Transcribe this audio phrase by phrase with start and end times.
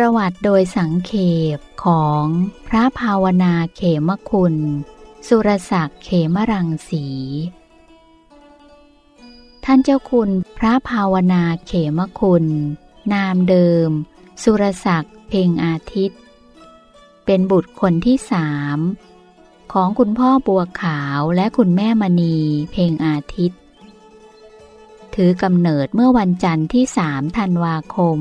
[0.00, 1.12] ประวัติโดยสังเข
[1.56, 2.24] ปของ
[2.68, 4.54] พระภาวนาเขมคุณ
[5.28, 7.06] สุรศักดิ์เขมรังสี
[9.64, 12.44] ท่านเจ้าคุณพระภาวนาเขมคุณ
[13.12, 13.90] นามเดิม
[14.42, 16.20] สุรศักดิ์เพ่งอาทิตย์
[17.24, 18.78] เป็นบุตรคนที่สาม
[19.72, 22.36] ของคุณพ่อบัวขาวและคุณแม่มณี
[22.72, 23.60] เพ่งอาทิตย์
[25.14, 28.20] ถือกำเนิดเมื่อวันจันทร์ที่สามธันวาคม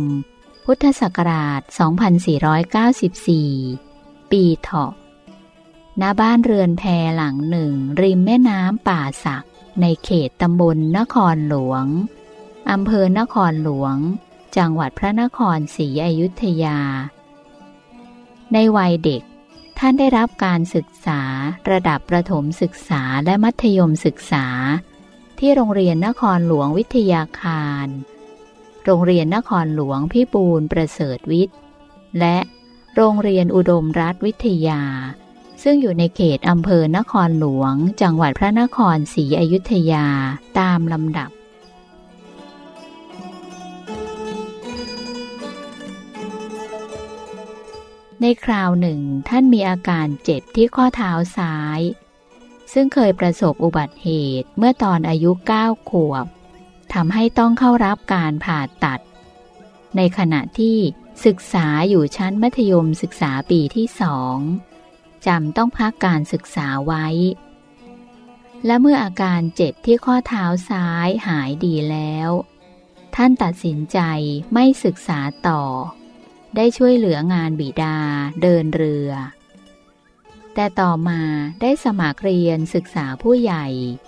[0.69, 1.61] พุทธศักราช
[3.15, 4.93] 2494 ปีเถาะ
[6.01, 6.83] ณบ้านเรือนแพ
[7.15, 9.45] หลังหนึ่ง ริมแม่น้ำป่าสัก
[9.81, 11.85] ในเขตตำบลนครหลวง
[12.71, 13.95] อำเภอนครหลวง
[14.57, 16.79] จังหวัดพระนครศรีอยุธยา
[18.53, 19.23] ในวัยเด็ก
[19.77, 21.21] ท่านได้รับการศึกษา
[21.71, 24.45] ระดับประถมศึกษาและมัธยมศึกษา
[25.39, 27.89] ที่โรงเรียนนครหลวงวิทยาคาร
[28.85, 31.57] โรงเรียนนครหลวงพิบูลประเสริฐวิทย์
[32.19, 32.37] และ
[32.95, 34.81] โรงเรียนอุดมรัฐวิทยา
[35.63, 40.07] ซึ่งอยู่ในเขตอำเภอนครหลวง จังหวัดพระนครศรีอยุธยา
[40.59, 41.29] ตามลำดับ
[48.21, 51.79] ในคราวหนึ่งท่านมีอาการเจ็บที่ข้อเท้าซ้าย
[52.73, 54.09] ซึ่งเคยประสบอุบัติเห
[54.41, 56.25] ตุเมื่อตอนอายุ 9 ขวบ
[56.95, 58.99] ทำให้ต้องเข้ารับการผ่าตัด
[59.97, 60.77] ในขณะที่
[61.25, 64.37] ศึกษาอยู่ชั้นมัธยมศึกษาปีที่สอง
[65.27, 67.07] จำต้องพักการศึกษาไว้
[68.65, 72.29] และเมื่ออาการเจ็บที่ข้อเท้าซ้ายหายดีแล้ว
[73.15, 73.99] ท่านตัดสินใจ
[74.53, 75.63] ไม่ศึกษาต่อ
[76.55, 77.97] ได้ช่วยเหลืองานบิดา
[78.41, 79.11] เดินเรือ
[80.55, 81.21] แต่ต่อมา
[81.61, 83.65] ได้สมัครเรียนศึกษาผู้ใหญ่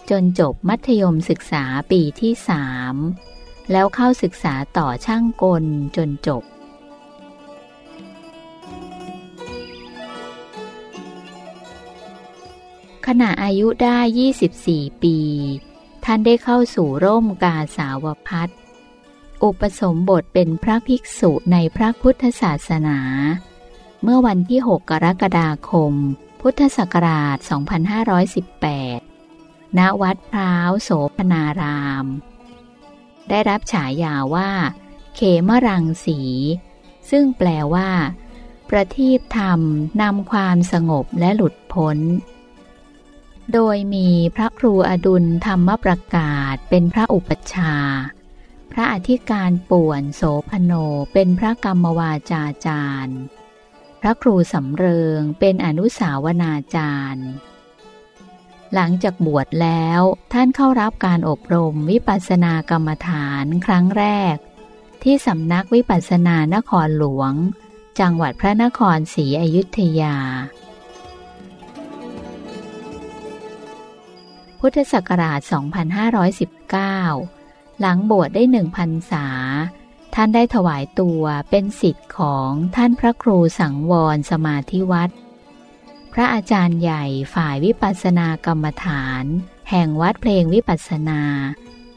[0.10, 2.96] จนจบมัธยมศึกษาปีที่สาม
[3.72, 5.64] แล้วเข้าศึกษาต่อช่างกล
[5.96, 6.44] จนจบ
[13.08, 14.00] ขณะอายุได้
[14.50, 15.18] 24 ปี
[16.06, 18.50] ท่านได้เข้าสู่ร่มกาสาวพัฒ
[19.44, 23.00] อุปสมบทเป็นพระภิกษุในพระพุทธศาสนา
[24.04, 25.94] เมื่อวันที่ 6 กรกฎาคม
[26.50, 27.38] พุทธศักราช
[28.98, 32.06] 2518 ณ วัดพร้าวโสพนาราม
[33.30, 34.52] ได้รับฉายาว่า
[35.16, 36.20] เขมรังสี
[37.10, 37.90] ซึ่งแปลว่า
[38.70, 39.62] ประทีปธรรม
[40.02, 41.98] นำความสงบและหลุดพ้น
[43.54, 47.76] โดยมีพระครูอดุลธรรมประกาศเป็นพระอุปชา
[48.72, 50.72] พระอธิการป่วนโสพโน
[51.14, 53.20] เป็นพระกรรมวาจาจารย์
[54.02, 57.30] พระครูสำเริงเป็นอนุสาวนาจารย์
[58.74, 60.02] หลังจากบวชแล้ว
[60.34, 64.36] ท่านเข้ารับการอบรมวิปัสสนากรรมฐานครั้งแรก
[65.04, 67.34] ที่สำนักวิปัสสนานครหลวง
[68.00, 70.18] จังหวัดพระนครศรีอยุธยา
[74.60, 75.40] พุทธศักราช
[76.80, 79.28] 2519 หลังบวชได้หนึ่งพรรษา
[80.20, 85.10] ท่านได้ถวายตัวเป็นสิทธิ์ของท่านพระครูสังวรสมาธิวัด
[86.14, 89.24] พระอาจารย์ใหญ่ฝ่ายวิปัสสนากรรมฐาน
[89.70, 91.22] แห่งวัดเพลงวิปัสสนา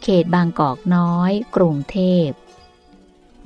[0.02, 2.28] เขตบางกอกน้อย กรุงเทพ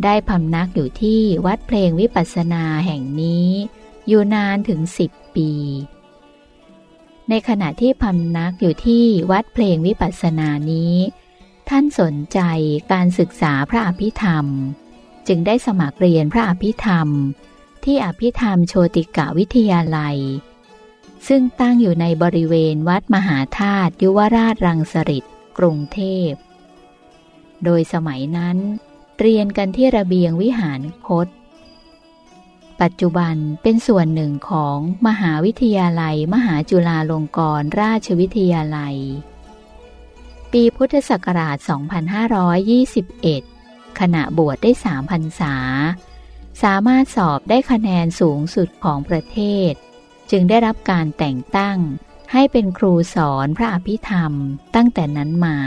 [0.04, 3.48] ได้พำนักอยู่ที่วัดเพลงวิปัสสนาแห่งนี้
[4.08, 5.50] อยู่นานถึงสิบปี
[7.28, 10.96] ในขณะที่พำนักอยู่ที่วัดเพลงวิปัสสนานี้
[11.68, 12.40] ท่านสนใจ
[12.92, 14.46] การศึกษาพระอภิธรรม
[15.28, 17.08] จึงได้สมัครเรียนพระอภิธรรม
[17.84, 20.18] ที่อภิธรรมโชติกะวิทยาลัย
[21.28, 25.24] ซึ่งตั้งอยู่ในบริเวณวัดมหาธาตุยุวราชรังสฤษ
[25.58, 26.30] กรุงเทพ
[27.64, 28.56] โดยสมัยนั้น
[29.20, 31.28] เรียนกันที่ระเบียงวิหารคต
[32.80, 38.96] ปัจจุบันเป็นส่วนหนึ่งของมหาวิทยาลัย มหาจุฬาลงกรณราชวิทยาลัย
[40.58, 41.56] ปีพุทธศักราช
[42.78, 45.54] 2521 ขณะบวชได้สามพรรษา
[46.62, 49.38] สามารถสอบได้คะแนนสูงสุดของประเท
[49.70, 49.72] ศ
[50.30, 51.78] จึงได้รับการแต่งตั้ง
[52.32, 54.32] ให้เป็นครูสอนพระอภิธรรม
[54.74, 55.58] ตั้งแต่นั้นมา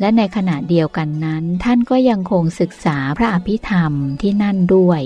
[0.00, 5.02] และในขณะเดียวกันนั้น ท่านก็ยังคงศึกษาพระอภิธรรมที่นั่นด้วย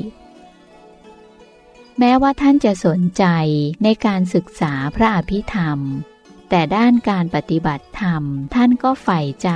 [1.98, 3.24] แม้ว่าท่านจะสนใจ
[3.84, 5.80] ในการศึกษาพระอภิธรรม
[6.48, 8.22] แต่ด้านการปฏิบัติธรรม
[8.54, 9.50] ท่านก็ใฝ่ใจ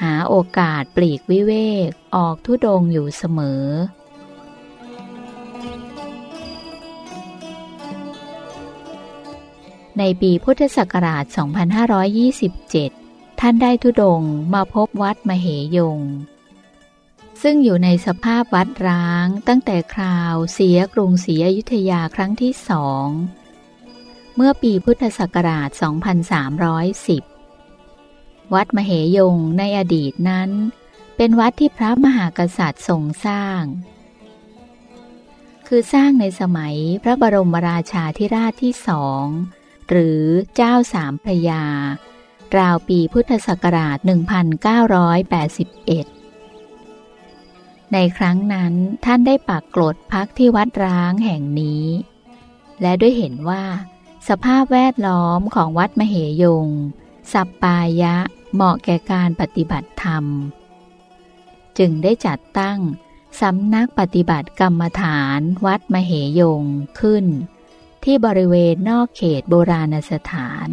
[0.00, 1.52] หาโอกาสปลีกวิเว
[1.86, 3.64] กออกทุดงอยู่เสมอ
[9.98, 11.24] ในปีพุทธศักราช
[12.52, 14.22] 2527 ท่านได้ทุดง
[14.54, 15.46] มาพบวัดมเห
[15.76, 16.00] ยง
[17.42, 23.06] ซึ่งอยู่ในสภาพวัดร้างตั้งแต่คราวเสียกรุงศรีอยุธยาครั้งที่สอง
[24.36, 25.68] เมื่อปีพุทธศักราช
[27.46, 30.50] 2310 วัดมเหยงในอดีตนั้น
[31.16, 33.62] เป็นวัดที่พระมหากษัตริย์ทรงสร้าง
[35.66, 39.24] คือสร้างในสมัยพระบรมราชาธิราชที่สอง
[39.88, 40.20] หรือ
[40.56, 41.64] เจ้าสามพระยา
[42.58, 44.02] ราวปีพุทธศักราช 1981
[47.92, 48.72] ในครั้งนั้น
[49.04, 51.84] ท่านได้ปักกลดพักที่วัดร้างแห่งนี้
[52.82, 53.64] และด้วยเห็นว่า
[54.28, 56.66] สภาพแวดล้อมของวัดมเหยง
[57.32, 58.16] สัปปายะ
[58.54, 60.24] เหมาะแก่การปฏิบัติธรรม
[61.78, 62.78] จึงได้จัดตั้ง
[63.40, 66.62] สำนักปฏิบัติกรรมฐานวัดมเหยง
[67.00, 67.24] ขึ้น
[68.04, 70.70] ที่บริเวณนอกเขตโบราณสถาน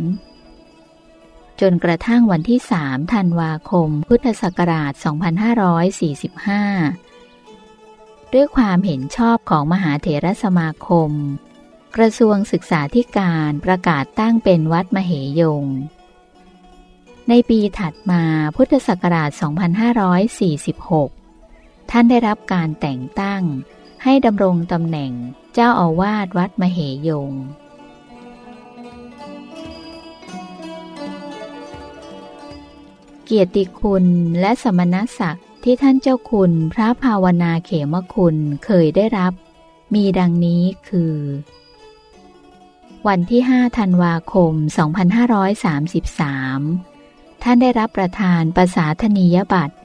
[1.61, 5.03] จนกระทั่งวันที่สามธันวาคมพุทธศักราช 2545
[8.33, 11.11] ด้วยความเห็นชอบของมหาเถรสมาคม
[11.97, 15.65] กระทรวงศึกษาธิการประกาศตั้งเป็นวัดมเหยง
[17.29, 18.23] ในปีถัดมา
[18.55, 19.29] พุทธศักราช
[21.05, 23.43] 2546 ท่านได้รับการแต่งตั้ง
[24.03, 25.11] ให้ดำรงตำแหน่ง
[25.53, 27.31] เจ้าอาวาสวัดมเหยง
[33.25, 34.05] เกียรติคุณ
[34.41, 38.35] และสมณศักดิ์ที่ท่านเจ้าคุณพระภาวนาเขมคุณ
[38.65, 39.33] เคยได้รับ
[39.93, 41.15] มีดังนี้คือ
[43.07, 44.53] วันที่5ธันวาคม
[46.53, 49.75] 2533 ท่านได้รับประทานประสาธนียบัตร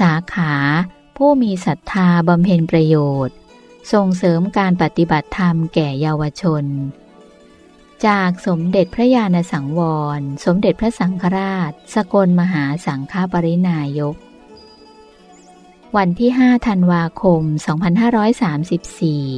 [0.00, 0.54] สาขา
[1.16, 2.96] ผู้มีศรัทธาบำเพ็ญประโย
[3.26, 3.36] ชน์
[3.92, 6.64] ส่งเสริมการปฏิบัติธรรมแก่เยาวชน
[8.06, 9.80] จากสมเด็จพระญาณสังว
[10.18, 14.16] ร สมเด็จพระสังฆราช สกลมหาสังฆปรินายก
[15.96, 17.42] วันที่5ธันวาคม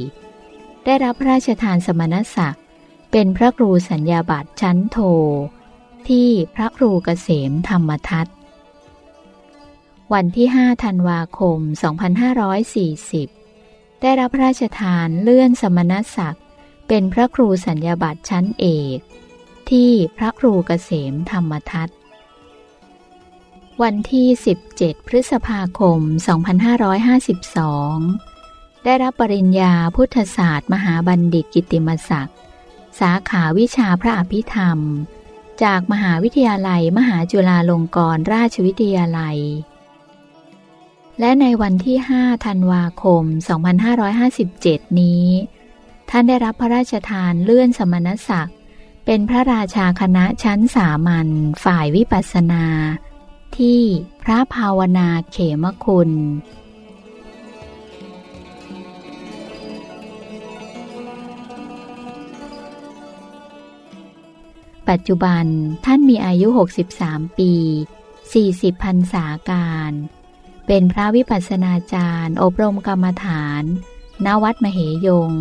[0.05, 2.66] 2534 ได้รับพระราชทานสมณศักดิ์
[3.19, 4.97] เป็นพระครูสัญญาบัตรชั้นโท
[6.07, 8.27] ที่พระครูเกษมธรรมทัต
[10.13, 11.59] วันที่ 5 ธันวาคม
[13.21, 16.45] 2540 ได้รับพระราชทานเลื่อนสมณศักดิ์
[16.87, 18.65] เป็นพระครูสัญญาบัตรชั้นเอ
[18.97, 18.99] ก
[19.69, 21.89] ที่พระครูเกษมธรรมทัต
[23.81, 24.27] วันที่
[24.69, 25.99] 17 พฤษภาคม
[27.23, 32.37] 2552 ได้รับปริญญาพุทธศาสตร์ มหาบัณฑิตกิติมศักดิ์
[32.99, 34.79] สาขาวิชาพระอภิธรรม
[35.63, 39.37] จากมหาวิทยาลัยมหาจุฬาลงกรณราชวิทยาลัย
[41.19, 43.23] และในวันที่ 5 ธันวาคม
[44.11, 45.25] 2557 นี้
[46.09, 48.57] ท่านได้รับพระราชทานเลื่อนสมณศักดิ์
[49.05, 51.27] เป็นพระราชาคณะชั้นสามัญ
[51.63, 52.65] ฝ่ายวิปัสสนา
[53.57, 53.81] ที่
[54.23, 56.11] พระภาวนาเขมคุณ
[64.89, 65.45] ปัจจุบัน
[65.85, 66.47] ท่านมีอายุ
[66.93, 67.53] 63 ปี
[68.17, 69.91] 40พรรษาการ
[70.67, 73.63] เป็นพระวิปัสสนาจารย์ อบรมกรรมฐาน
[74.25, 75.33] ณ วัดมเหยง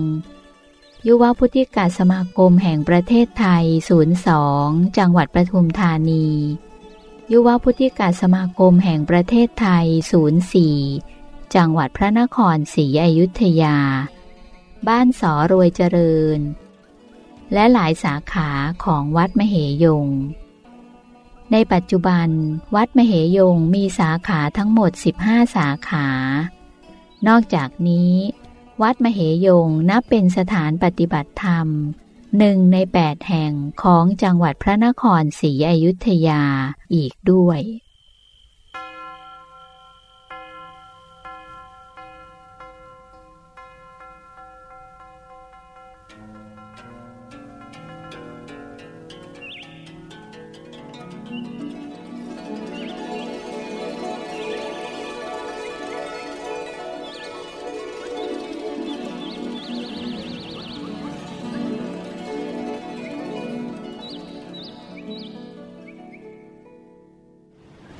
[1.06, 3.64] ยุวพุทธิกาสมาคมแห่งประเทศไทย
[4.30, 6.26] 02 จังหวัดประทุมธานี
[7.32, 9.86] ยุวพุทธิกาสมาคมแห่งประเทศไทย
[10.70, 13.78] 04 จังหวัดพระนครศรีอยุธยา
[14.88, 16.38] บ้านสอรวยเจริญ
[17.52, 18.48] และหลายสาขา
[18.84, 20.06] ของวัดมเหยง
[21.52, 22.28] ในปัจจุบัน
[22.74, 24.90] วัดมเหยงมีสาขาทั้งหมด
[25.22, 26.08] 15 สาขา
[27.28, 28.14] นอกจากนี้
[28.82, 31.68] วัดมเหยงนับเป็นสถานปฏิบัติธรรม
[32.38, 36.42] หนึ่งในแปดแห่งของจังหวัดพระนครศรีอยุธยา
[36.94, 37.60] อีกด้วย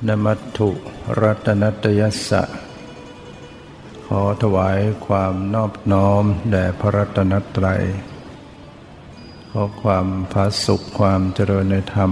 [0.07, 0.69] นมัตถุ
[1.21, 2.43] รัตนัตยสะ
[4.07, 7.83] ขอถวายความนอบน้อมแด่พระรัตนตรัย
[9.51, 12.11] ขอความพาสุขความเจริญในธรรม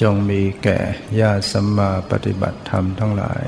[0.00, 0.78] จงมีแก่
[1.20, 3.44] ญาติสัมมาปฏิบัติธรรมทั้งหลาย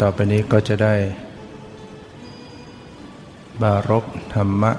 [0.00, 0.94] ต่อไปนี้ก็จะได้
[3.62, 4.04] บารก
[4.34, 4.72] ธรรมะ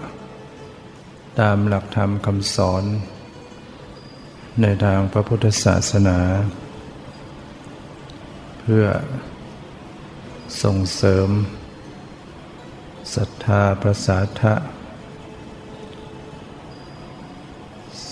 [1.39, 2.85] ตามหลักธรรมคำสอน
[4.61, 6.19] ในทางพระพุทธศาสนา
[8.59, 8.85] เพื่อ
[10.63, 11.29] ส่งเสริม
[13.15, 14.53] ศรัทธาประสาทะ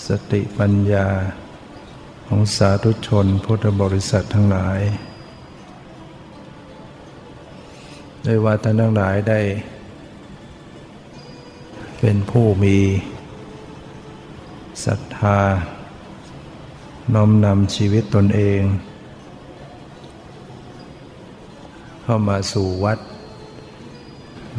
[0.08, 1.08] สติปัญญา
[2.28, 4.80] ของสาธุชนพุทธบริษัททั้งหลาย
[8.24, 9.42] โดยว่าท่านทั้งหลายได้
[12.00, 12.78] เป็นผู้มี
[14.86, 15.40] ศรัทธา
[17.14, 18.62] น้อมนำชีวิตตนเอง
[22.02, 23.00] เข้ามาสู่วัด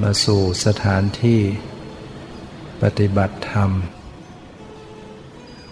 [0.02, 1.40] มาสู่สถานที่
[2.82, 3.70] ปฏิบัติธรรม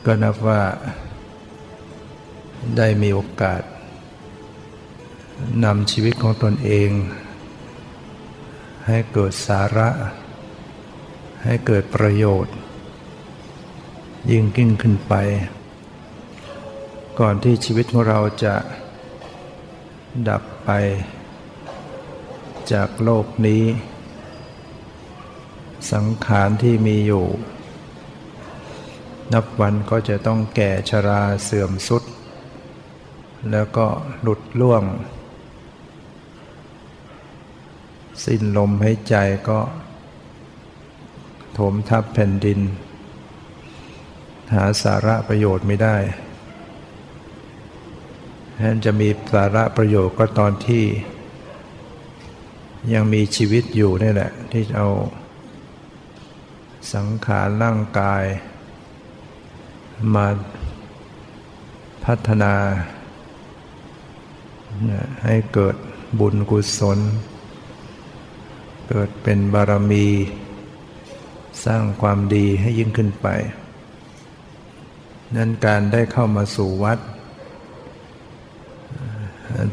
[0.05, 0.62] ก็นับว่า
[2.77, 3.62] ได้มีโอกาส
[5.65, 6.91] นำชีวิตของตนเอง
[8.87, 9.89] ให้เกิดสาระ
[11.45, 12.55] ให้เกิดประโยชน์
[14.31, 15.15] ยิ่งยิ่งขึ้นไป
[17.25, 18.57] ก่อนที่ชีวิตของเราจะ
[20.29, 20.71] ดับไป
[22.73, 23.62] จากโลกนี้
[25.93, 27.27] สังขารที่มีอยู่
[29.35, 32.03] นับวันก็จะต้องแก่ชราเสื่อมสุด
[33.50, 33.87] แล้วก็
[34.23, 34.83] หลุดล่วง
[38.25, 39.15] สิ้นลมหายใจ
[39.49, 39.61] ก็
[41.53, 42.61] โถมทับแผ่นดิน
[44.55, 45.99] หาสาระประโยชน์ไม่ได้
[48.62, 50.85] แทนจะมีสาระประโยชน์ก็ตอนที่
[52.93, 54.88] ยังมีชีวิตอยู่นี่แหละ ที่เอา
[56.95, 58.25] สังขารร่างกาย
[60.14, 60.26] มา
[62.05, 62.55] พัฒนา
[65.25, 65.76] ให้เกิด
[66.19, 66.99] บุญกุศล
[68.88, 70.07] เกิดเป็นบารมี
[71.64, 73.26] สร้างความดีให้ยิ่งขึ้นไป
[75.37, 77.00] นั้นการได้เข้ามาสู่วัด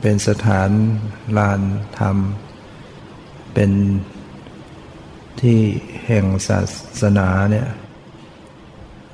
[0.01, 0.69] เป็นสถาน
[1.38, 1.62] ลาน
[2.00, 2.17] ธรรม
[3.53, 3.72] เป็น
[5.41, 5.60] ที่
[6.05, 6.60] แห่งศา
[7.01, 7.67] สนาเนี่ย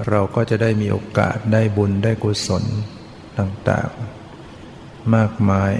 [0.10, 2.63] เราก็จะได้มีโอกาสได้บุญได้กุศล
[3.39, 5.74] ต่างๆ มากมาย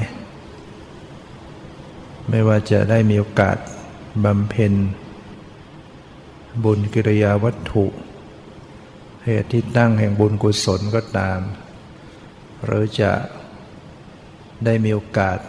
[2.30, 3.58] ไม่ว่าจะได้มีโอกาส
[4.26, 4.74] บำเพ็ญ
[6.64, 7.86] บุญกิริยาวัตถุ
[9.26, 11.40] เหตุที่ตั้งแห่งบุญกุศลก็ตาม
[12.66, 13.12] หรือจะ
[14.66, 15.40] ได้มีโอกาส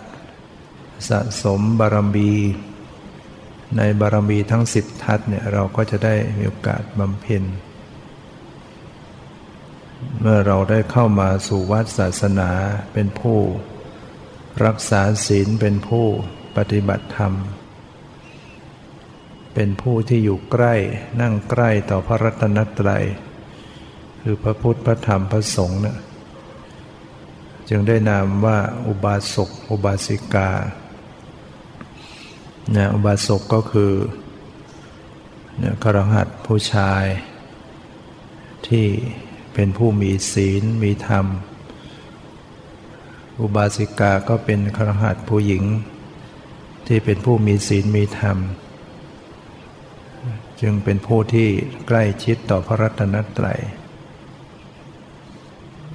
[1.09, 2.33] สะสมบารมี
[3.76, 7.42] ในบารมีทั้งสิบทัศเนี่ยเราก็จะได้มีโอกาสบำเพ็ญ
[10.21, 12.50] เมื่อเราได้เข้ามาสู่วัดศาสนา
[12.92, 13.38] เป็นผู้
[14.64, 16.06] รักษาศีลเป็นผู้
[16.56, 17.35] ปฏิบัติธรรม
[19.54, 20.75] เป็นผู้ที่อยู่ใกล้
[21.21, 23.04] นั่งใกล้ต่อพระรัตนตรัย
[24.23, 25.97] คือพระพุทธพระธรรมพระสงฆ์เนี่ย
[27.68, 30.50] จึงได้นามว่าอุบาสกอุบาสิกา
[32.73, 33.92] เนี่ยอุบาสกก็คือ
[35.62, 37.04] นี่ยครหัสผู้ชาย
[38.68, 38.87] ที่
[39.54, 41.26] เป็นผู้มีศีลมีธรรม
[43.40, 45.64] อุบาสิกาก็เป็นครหัสผู้หญิง
[46.87, 48.38] ที่เป็นผู้มีศีลมีธรรม
[50.61, 51.49] จึงเป็นผู้ที่
[51.87, 53.61] ใกล้ชิดต่อพระรัตนตรัย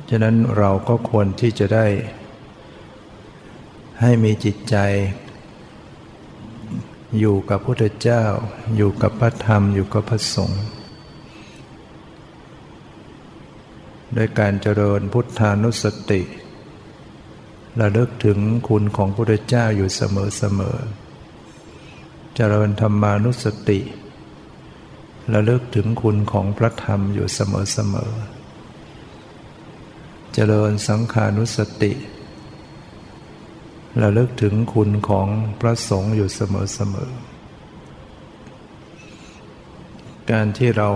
[0.09, 1.85] ฉะนั้นเราก็ควรที่จะได้
[4.01, 4.75] ให้มีจิตใจ
[7.19, 8.23] อยู่กับพุทธเจ้า
[8.77, 10.63] อยู่กับพระธรรมอยู่กับพระสงฆ์
[14.13, 16.21] โดยการเจริญพุทธานุสติ
[17.79, 20.77] ระลึกถึงคุณของพระพุทธเจ้าอยู่เสมอเสมอ
[22.35, 23.79] เจริญธรรมานุสติ
[25.33, 28.11] ระลึกถึงคุณของพระธรรมอยู่เสมอเสมอ
[30.33, 31.93] เจริญสังขานุสติ
[34.01, 35.27] ระลึกถึงคุณของ
[35.59, 37.11] พระสงฆ์อยู่เสมอเสมอ
[40.31, 40.89] การที่เรา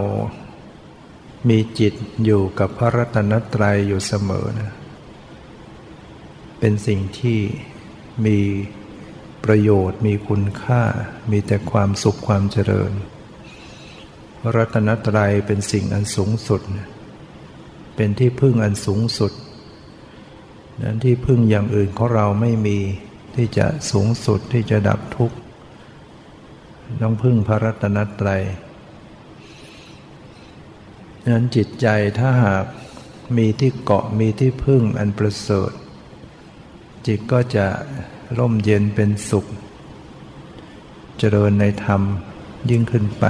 [1.49, 1.93] มีจิต
[2.25, 4.71] อยู่กับพระรัตนตรัยอยู่เสมอนะ
[6.59, 7.39] เป็นสิ่งที่
[8.25, 8.39] มี
[9.45, 10.83] ประโยชน์ มีคุณค่า
[11.31, 12.91] มีแต่ความสุขความเจริญ
[14.39, 16.61] พระรัตนตรัยเป็นสิ่งอันสูงสุด
[17.95, 19.31] เป็นที่พึ่งอันสูงสุด
[20.81, 22.77] นั้นที่พึ่งอย่างอื่นของเราไม่มี
[23.35, 25.37] ที่จะสูงสุดที่จะดับทุกข์
[27.01, 28.43] ต้องพึ่งพระรัตนตรัย
[31.31, 31.87] นั้นจิตใจ
[32.19, 32.65] ถ้าหาก
[33.37, 35.71] มีที่เกาะมีที่พึ่งอันประเสริฐ
[37.07, 37.67] จิตก็จะ
[38.37, 39.45] ร่มเย็นเป็นสุข
[41.17, 42.01] เจริญในธรรม
[42.69, 43.25] ยิ่งขึ้นไป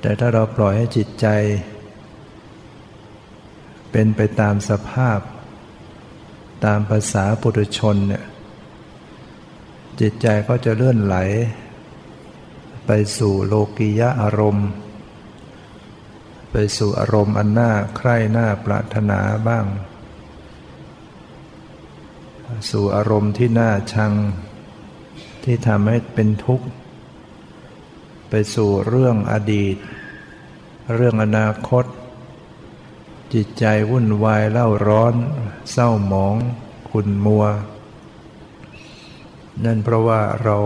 [0.00, 1.26] แต่ถ้าเราปล่อยให้จิตใจ
[3.96, 5.20] เป็นไปตามสภาพ
[6.64, 8.24] ตามภาษาปุถุชนเนี่ย
[10.00, 11.16] จิตใจก็จะเลื่อนไหล
[12.86, 14.68] ไปสู่โลกียะอารมณ์
[16.52, 19.66] ไปสู่อารมณ์อันน่าใคร่หน่าปรารถนาบ้าง
[22.70, 24.12] สู่อารมณ์ที่น่าชัง
[25.44, 26.66] ที่ทำให้เป็นทุกข์
[28.28, 29.76] ไปสู่เรื่องอดีต
[30.94, 31.84] เรื่องอนาคต
[33.32, 35.14] จิตใจวุ่นวายเล่าร้อน
[35.72, 36.36] เศร้าหมอง
[36.90, 37.44] ขุ่นมัว
[39.64, 40.58] นั่นเพราะว่าเรา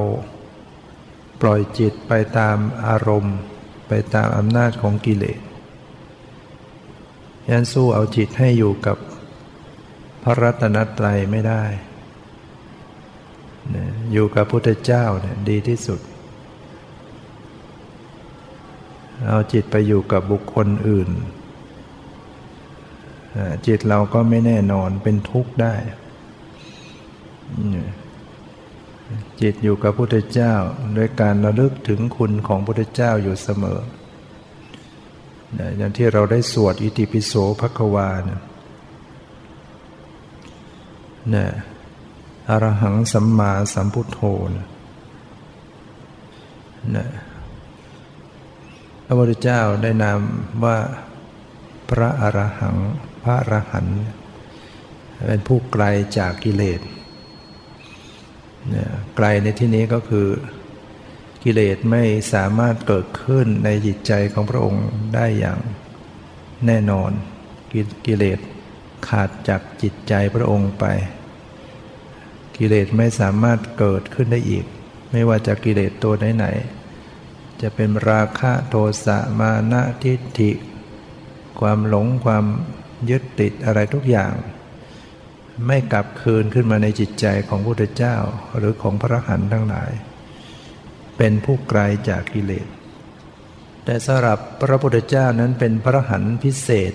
[1.41, 3.37] ปล่อยจิตไปตามอารมณ์
[3.88, 5.41] ไปตามอำนาจของกิเลส
[7.49, 8.97] ยันสู้เอาจิตให้อยู่กับ
[10.23, 11.65] พระรัตนตรัยไม่ได้
[14.12, 16.00] อยู่กับพุทธเจ้าเนี่ยดีที่สุด
[19.29, 21.09] เอาจิตไปอยู่กับบุคคลอื่น
[23.66, 25.75] จิตเราก็ไม่แน่นอนเป็นทุกข์ได้
[29.40, 30.54] จิตอยู่กับพุทธเจ้า
[30.97, 33.80] ด้วยการระลึกถึงคุณของพุทธเจ้าอยู่เสมอ
[35.76, 41.50] อย่างที่เราได้สวดอิติปิโสภควานี่ย
[42.49, 44.20] อรหังสัมมาสัมพุทโธ
[46.97, 47.08] นะ
[49.04, 50.18] พระพุทธเจ้าได้นาม
[50.64, 50.76] ว่า
[51.90, 52.76] พระอรหัง
[53.28, 54.00] ระอรหันต์
[55.26, 55.85] เป็นผู้ไกล
[56.18, 56.80] จากกิเลส
[59.16, 60.28] ไกลในที่นี้ก็คือ
[61.44, 62.02] กิเลสไม่
[62.35, 65.59] สามารถเกิดขึ้นในจิตใจของพระองค์ได้อย่าง
[66.66, 67.11] แน่นอน
[68.07, 68.38] กิเลส
[69.09, 70.85] ขาดจากจิตใจพระองค์ไป
[72.57, 74.64] กิเลสไม่สามารถเกิดขึ้นได้อีก
[75.12, 78.74] ไม่ว่าจะกิเลสตัวไหนๆจะเป็นราคะโท
[79.05, 80.50] สะมานะทิฏฐิ
[81.61, 82.44] ความหลงความ
[83.11, 84.34] ยึดติดอะไรทุกอย่าง
[85.66, 88.16] ไม่กลับคืนขึ้นมาในจิตใจของพระพุทธเจ้า
[88.56, 89.90] หรือของพระหันทั้งหลาย
[91.16, 92.66] เป็นผู้ไกลจากกิเลส
[93.84, 96.92] แต่สำหรับพระพุทธเจ้านั้นเป็นพระหันพิเศษ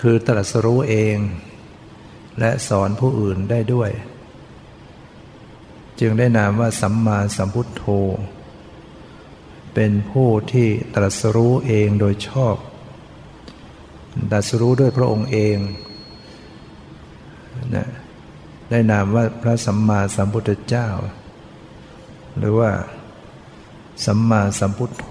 [0.00, 1.16] คือตรัสรู้เอง
[2.40, 3.90] และสอนผู้อื่นได้ด้วย
[6.00, 7.84] จึงได้นามว่าสัมมาสัมพุทโธ
[9.74, 12.56] เป็นผู้ที่ตรัสรู้เองโดยชอบ
[14.32, 15.58] ตัสรู้ด้วยพระองค์เอง
[17.74, 17.86] นะ
[18.70, 20.88] ได้นามว่าพระสัมมาสัมพุทธเจ้า
[22.38, 22.70] หรือว่า
[24.04, 25.06] สัมมาสัมพุทโธ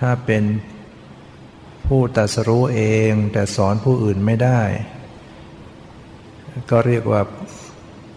[0.00, 0.44] ถ้าเป็น
[1.86, 4.60] ผู้ตัสรู้เองแต่สอนผู้อื่นไม่ได้
[6.70, 7.22] ก็เรียกว่า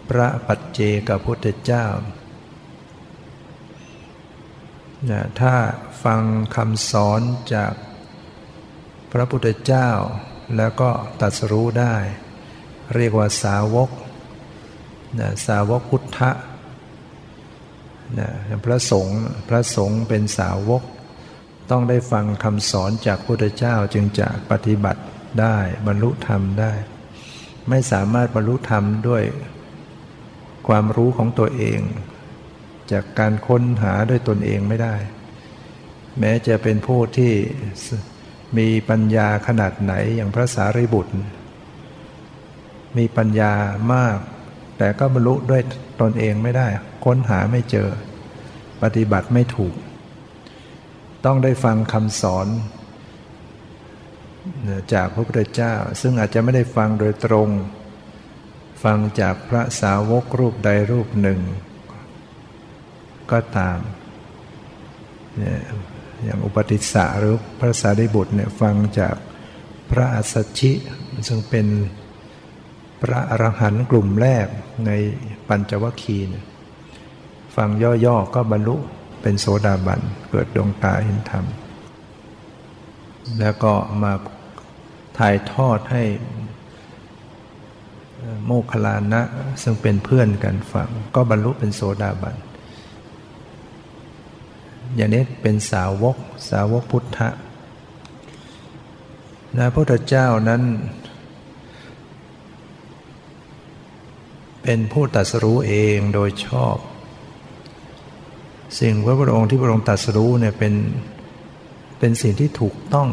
[0.08, 1.86] พระปัจเจกพุทธเจ้า
[5.10, 5.54] นะถ้า
[6.04, 6.22] ฟัง
[6.56, 7.20] คำสอน
[7.54, 7.72] จาก
[9.12, 9.88] พระพุทธเจ้า
[10.56, 10.90] แล้วก็
[11.20, 11.96] ตัดสรู้ได้
[12.94, 13.90] เรียกว่าสาวก
[15.18, 16.30] นะสาวกพุทธะ
[18.18, 18.28] นะ
[18.64, 20.82] พระสงฆ์พระสงฆ์เป็นสาวก
[21.70, 25.02] ต้องได้ฟังคำสอนจากพุทธเจ้าจึงจะปฏิบัติ
[25.40, 26.72] ได้บรรลุธรรมได้
[27.68, 29.22] ไม่สามารถบรรลุธรรมด้วย
[30.68, 31.80] ความรู้ของตัวเอง
[32.92, 34.96] จากการค้นหาด้วยตนเองไม่ได้
[36.20, 37.32] แม้จะเป็นผู้ที่
[38.58, 41.14] มีปัญญาขนาดไหนอย่างพระสารีบุตร
[42.96, 43.52] มีปัญญา
[43.94, 44.18] มาก
[44.78, 45.62] แต่ก็บรรลุด้วย
[46.00, 46.66] ตนเองไม่ได้
[47.04, 47.88] ค้นหาไม่เจอ
[48.82, 49.74] ปฏิบัติไม่ถูก
[51.24, 52.48] ต้องได้ฟังคำสอน
[54.94, 57.48] จากพระพุทธเจ้า ซึ่งอาจจะไม่ได้ฟังโดยตรง
[58.84, 61.40] ฟังจากพระสาวกรูปใดรูปหนึ่ง
[63.30, 63.78] ก็ตาม
[66.22, 69.16] อย่างอุปติสสะหรือพระสารีบุตรเนี่ยฟังจาก
[69.90, 70.72] พระอัสสชิ
[71.28, 71.66] ซึ่งเป็น
[73.02, 74.46] พระอรหันต์กลุ่มแรก
[74.86, 74.90] ใน
[75.48, 76.42] ปัญจวัคคีย์
[77.56, 77.68] ฟัง
[78.04, 78.76] ย่อๆก็บรรลุ
[79.22, 80.00] เป็นโสดาบัน
[80.30, 81.44] เกิดดวงตาเห็นธรรม
[83.40, 83.72] แล้วก็
[84.02, 84.12] มา
[85.18, 86.04] ถ่ายทอดให้
[88.44, 89.22] โมคลานะ
[89.62, 92.36] ซึ่งเป็นเพื่อนกันฟัง ก็บรรลุเป็นโสดาบัน
[94.96, 96.16] อย่างนี้เป็นสาวก
[96.50, 97.28] สาวกพุทธะ
[99.58, 100.62] นะพระพุทธเจ้านั้น
[104.62, 106.76] เป็นผู้ตัดสรู้เองโดยชอบ
[108.80, 110.74] สิ่งพระพุทธองค์ที่พระองค์ตรัสรู้เนี่ยเป็น
[111.98, 113.08] เป็นสิ่งที่ถูกต้อง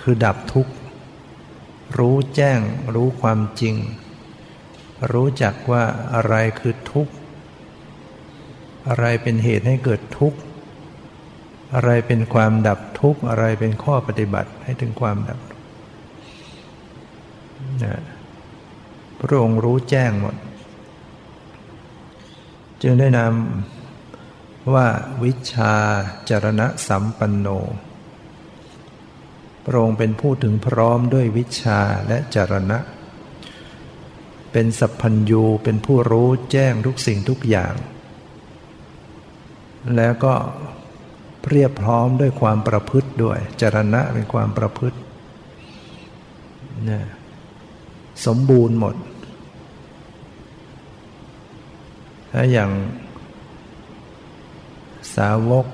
[0.00, 0.72] คือดับทุกข์
[1.98, 2.60] รู้แจ้ง
[2.94, 3.74] รู้ความจริง
[5.12, 5.84] รู้จักว่า
[6.14, 7.14] อะไรคือทุกข์
[8.88, 10.38] อะไรเป็นเหตุให้เกิดทุกข์
[11.74, 15.40] อะไรเป็นความดับทุกข์ อะไรเป็นข้อปฏิบัติให้ถึงความดับ
[17.82, 18.02] นะ
[19.20, 20.34] พระองค์รู้แจ้งหมด
[22.82, 24.86] จึงได้นำว่า
[25.24, 25.74] วิชา
[26.28, 27.48] จรณะสัมปันโน
[29.64, 32.78] พระองค์เป็นผู้ถึงพร้อมด้วยวิชาและจรณะ
[34.52, 37.74] เป็นสัพพัญญูเป็นผู้รู้แจ้งทุกสิ่งทุกอย่าง
[39.96, 40.34] แล้วก็
[41.50, 44.98] เรียบพร้อมด้วยความประพฤติด้วย จรณะเป็นความประพฤติ
[46.90, 47.00] นะ
[48.26, 48.94] สมบูรณ์หมด
[52.32, 52.70] ถ้าอย่าง
[55.16, 55.66] สาวก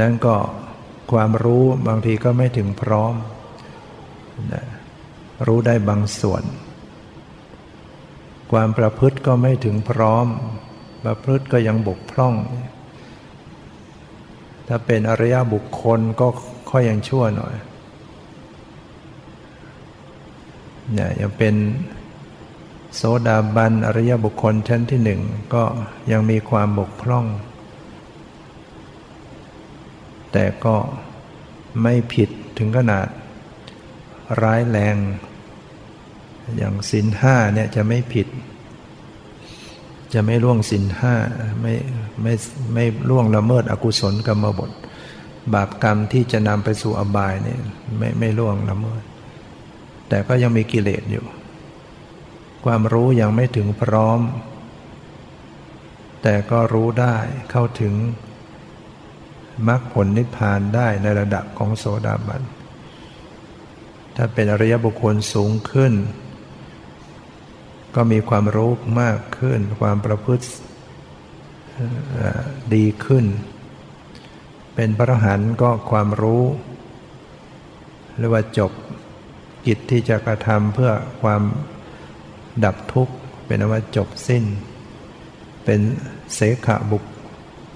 [0.00, 0.36] นั้นก็
[1.12, 3.14] ความรู้บางทีก็ไม่ถึงพร้อม
[4.52, 4.64] นะ
[5.46, 6.42] รู้ได้บางส่วน
[8.52, 10.26] ความประพฤติก็ไม่ถึงพร้อม
[11.06, 12.34] ประพฤติก็ยังบกพร่อง
[14.68, 16.26] ถ้าเป็นอริยบุคคลก็
[16.70, 17.54] ค่อยยังชั่วหน่อย
[20.92, 21.54] เนี่ยยังเป็น
[22.94, 25.20] โสดาบันอริยบุคคลชั้นที่หนึ่ง
[25.54, 25.64] ก็
[26.12, 27.26] ยังมีความบกพร่อง
[30.32, 30.76] แต่ก็
[31.82, 33.06] ไม่ผิดถึงขนาด
[34.42, 34.96] ร้ายแรง
[36.56, 38.28] อย่างสินห้าเนี่ยจะไม่ผิด
[40.16, 41.14] จะไม่ล่วงสินห้า
[41.60, 41.74] ไม่
[42.22, 42.34] ไม่
[42.74, 44.70] ไม่ล่วงละเมิดอกุศลกรรมบท
[45.54, 47.60] บาปกรรมที่จะนำไปสู่อบายเนี่ย
[47.98, 49.02] ไม่ไม่ล่วงละเมิด
[50.08, 51.24] แต่ก็ยังมีกิเลสอยู่
[52.64, 54.20] ความรู้ยังไม่ถึงพร้อม
[56.22, 57.16] แต่ก็รู้ได้
[57.50, 57.94] เข้าถึง
[59.68, 62.42] มรรคผลนิพพานได้ในระดับของโสดาบัน
[64.16, 65.92] ถ้าเป็นอริยบุคคลสูงขึ้น
[67.96, 70.46] ก็มีความรู้มากขึ้น ความประพฤติ
[72.74, 73.24] ดีขึ้น
[74.74, 76.44] เป็นพระหันก็ความรู้
[78.16, 78.72] หรือว่าจบ
[79.66, 81.42] กิจที่จะกระทำเพื่อความ
[82.64, 83.14] ดับทุกข์
[83.46, 84.44] เป็นว่าจบสิ้น
[85.64, 85.80] เป็น
[86.34, 87.04] เสขบุค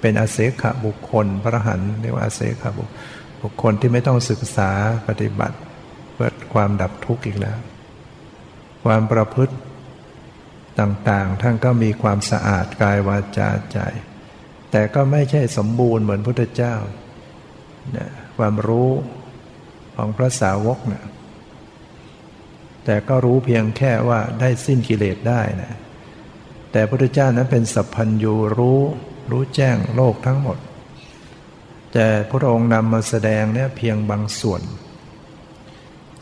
[0.00, 2.88] เป็นอาเสขบุคคล พระหันเรียกว่าอาเสขบุค
[3.42, 4.70] บุคคลที่ไม่ต้องศึกษา
[5.08, 5.56] ปฏิบัติ
[6.12, 7.58] เพื่อความดับทุกข์อีกแล้ว
[8.84, 9.54] ความประพฤติ
[10.78, 13.78] ต่างๆ ท่านก็มีความสะอาดกายวาจาใจ
[14.70, 16.74] แต่ก็ไม่ใช่สมบูรณ์เหมือนพุทธเจ้า
[18.36, 18.90] ความรู้
[19.96, 21.04] ของพระสาวกเนะี่ย
[22.84, 25.78] แต่ก็รู้เพียงแค่ว่าได้สิ้นกิเลสได้นะ
[26.72, 28.80] แต่พระพุทธเจ้านั้นเป็นสัพพัญญูรู้
[29.30, 30.58] รู้แจ้งโลกทั้งหมด
[31.92, 34.62] แต่พระองค์นำมาแสดงเนี่ยเพียงบางส่วน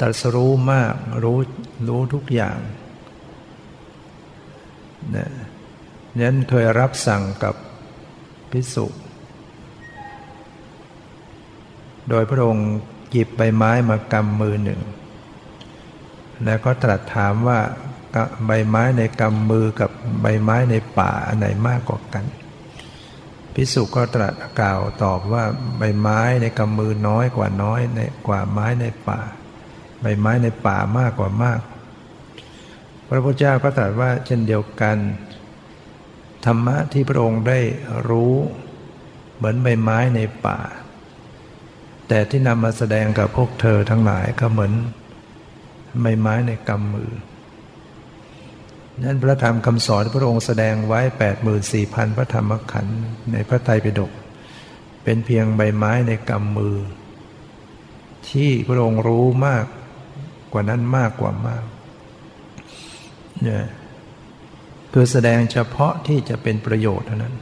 [0.01, 1.39] ตรัสรู้มากรู้
[1.89, 2.59] รู้ทุกอย่าง
[5.17, 5.29] นะ
[6.21, 7.55] นั้นเคยรับสั่งกับ
[8.51, 8.87] พิสุ
[12.09, 12.71] โดยพระองค์
[13.11, 14.81] หยิบใบไม้มากำมือหนึ่ง
[16.45, 17.59] แล้วก็ตรัสถามว่า
[18.47, 19.91] ใบไม้ในกำมือกับ
[20.23, 22.25] ใบไม้ในป่าอันไหนมากกว่ากัน
[23.55, 25.45] พิสุก็ตรัสกล่าวตอบว่า
[25.79, 29.21] ใบไม้ในกำมือน้อยกว่าน้อยในกว่าไม้ในป่า
[30.03, 31.59] ใบไม้ในป่ามากกว่ามาก
[33.09, 34.99] พระพุทธเจ้าก็ตรัสว่าเช่นเดียวกัน
[36.47, 37.61] ธรรมะที่พระองค์ได้
[38.09, 38.35] รู้
[39.37, 40.61] เหมือนใบไม้ในป่า
[42.09, 44.73] แต่ที่นำมาแสดงกับพวกเธอทั้งหลายก็เหมือน
[46.03, 47.13] ใบไม้ในกำมือ
[49.05, 51.01] นั้นพระธรรมคำสอนพระองค์แสดงไว้
[51.59, 53.01] 84,000 พระธรรมขันธ์
[53.33, 54.11] ในพระไตรปิฎก
[55.05, 56.77] เป็นเพียงใบไม้ในกำมือ
[58.31, 59.65] ที่พระองค์รู้มาก
[60.53, 61.65] กว่านั้นมากกว่ามาก
[64.93, 67.35] คือแสดงเฉพาะที่จะเป็นประโยชน์เท่านั้น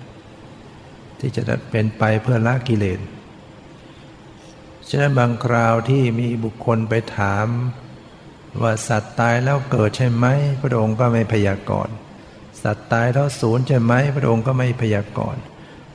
[1.20, 3.00] ที่จะเป็นไปเพื่อละกิเลส
[4.88, 7.46] ฉะนั้นบางคราวที่มีบุคคลไปถาม
[8.62, 10.26] ว่าสัตว์ตายแล้วเกิดใช่ไหม
[10.62, 11.94] พระองค์ก็ไม่พยากรณ์
[12.62, 15.42] สัตว์ตายแล้วสูญใช่ไหมพระองค์ก็ไม่พยากรณ์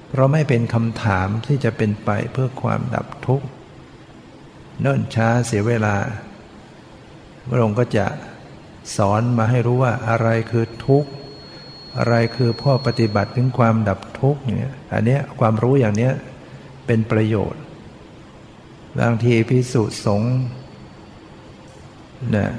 [0.10, 3.48] เพราะไม่เป็นคำถามที่จะเป็นไปเพื่อความดับทุกข์
[4.82, 5.96] เนิ่นช้าเสียเวลา
[7.50, 8.06] พระองค์ก็จะ
[8.96, 11.12] สอนมาให้รู้ว่าอะไรคือทุกข์
[11.98, 16.14] อะไรคือพ่อปฏิบัติถึงความดับทุกข์เนี่ยอันนี้ความรู้อย่างเนี้ย
[16.86, 17.62] เป็นประโยชน์
[19.00, 20.36] บางทีพิสุสงฆ์
[22.36, 22.50] นะ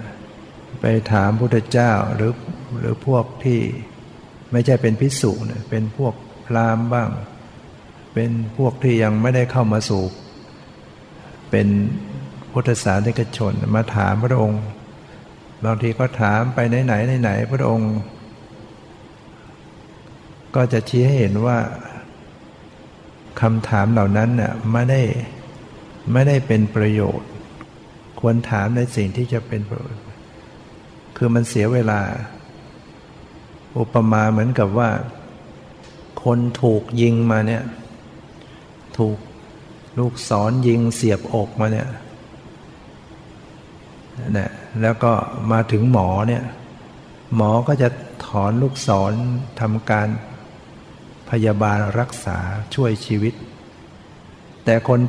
[0.80, 2.32] ไปถามพุทธเจ้าหรือ
[2.80, 3.61] หรือพวกที่
[4.52, 6.14] ไม่ใช่เป็นพิสุเนี่ยเป็นพวก
[6.46, 7.08] พราหมณ์บ้าง
[8.14, 10.04] เป็นพวกที่ยังไม่ได้เข้ามาสู่
[11.50, 11.68] เป็น
[12.52, 14.62] พุทธศาสนิกชนมาถามพระองค์
[15.64, 17.92] บางทีก็ถามไปไหนไหนไหนพระองค์
[20.55, 21.59] ก็จะชี้ให้เห็นว่า
[23.40, 25.03] คำถามเหล่านั้นน่ยไม่ได้
[26.12, 27.29] ไม่ได้เป็นประโยชน์
[28.20, 30.03] ควรถามในสิ่งที่จะเป็นประโยชน์
[31.16, 32.01] คือมันเสียเวลา
[33.79, 34.90] อุปมาเหมือนกับว่า
[36.25, 37.62] คนถูกยิงมาเนี่ย
[38.98, 39.18] ถูก
[39.98, 41.88] ลูกศรยิงเสียบอกมาเนี่ย
[44.38, 45.12] นะ แล้วก็
[45.52, 46.44] มาถึงหมอเนี่ย
[47.37, 47.88] หมอก็จะ
[48.26, 49.12] ถอนลูกศร
[49.61, 50.08] ทำการ
[51.30, 52.38] พยาบาลรักษา
[52.74, 53.35] ช่วยชีวิต
[54.64, 55.00] แต่คน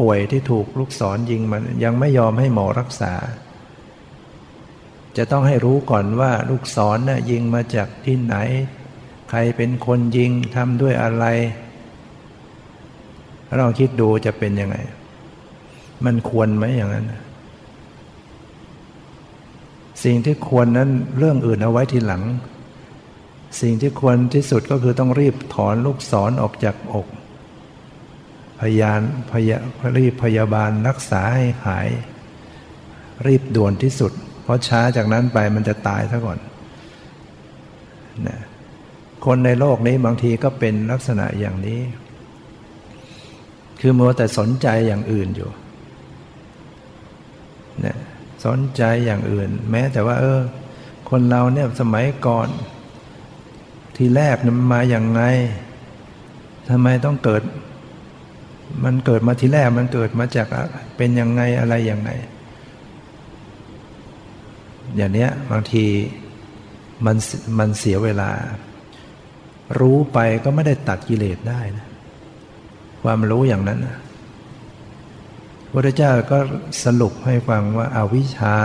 [0.00, 3.12] ป่วยที่ถูกลูกศรยิงมันยังไม่ยอมให้หมอรักษา
[5.16, 8.36] จะต้องให้รู้ก่อนว่าลูกศรน่ะยิงมาจากที่ไหน
[9.30, 11.24] ใครเป็นคนยิงทำด้วยอะไร
[13.56, 14.76] เราคิดดูจะเป็นยังไง
[16.04, 17.06] มันควรไหมอย่างนั้น
[20.04, 22.22] สิ่งที่ควรนั้นเรื่องอื่นเอาไว้ทีหลัง
[23.60, 27.06] สิ่งที่ควรที่สุดก็คือต้องรีบถอนลูกศรอออกจากอก
[28.60, 29.56] พยานพยา
[29.98, 31.88] รีบพยาบาลรักษาให้หาย
[33.26, 34.12] รีบด่วนที่สุด
[34.42, 36.38] เพราะช้าจากนั้นไปมันจะตายซะก่อน
[38.26, 38.38] นะ
[39.24, 41.80] คนในโลกนี้บางทีก็เป็นลักษณะอย่างนี้
[43.80, 45.50] คือมัวแต่สนใจอย่างอื่นอยู่
[47.80, 47.98] เนี่ย
[48.44, 50.40] สนใจอย่างอื่น แม้แต่ว่า เออ
[51.10, 52.48] คนเราเนี่ยสมัยก่อน
[53.96, 55.22] ทีแรกมันมาอย่างไง
[56.68, 57.42] ทำไมต้องเกิด
[58.84, 60.48] มันเกิดมาทีแรกมันเกิดมาจาก
[60.96, 62.10] เป็นยังไงอะไรอย่างไง
[64.96, 65.84] อย่างเนี้ยบางที
[67.04, 67.16] มัน
[67.58, 68.30] มันเสียเวลา
[69.80, 71.86] รู้ไปก็ไม่ได้ตัดกิเลสได้นะ
[73.02, 73.80] ความรู้อย่างนั้น
[75.72, 76.38] พระเจ้าก็
[76.84, 78.56] สรุปให้ฟังว่าอาวิชชา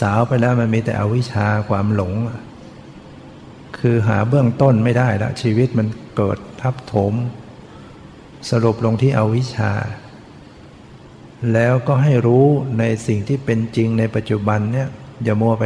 [0.00, 2.14] สาวไปแล้วมันมีแต่อวิชชาความหลง
[3.78, 5.86] คือหาเบื้องต้นไม่ได้ละชีวิตมัน
[6.16, 7.14] เกิดทับถม
[8.50, 9.72] สรุปลงที่อวิชชา
[11.52, 12.46] แล้วก็ให้รู้
[12.78, 14.88] ในสิ่งที่เป็นจริงในปัจจุบันเนี่ย
[15.24, 15.64] อย่ามัวไป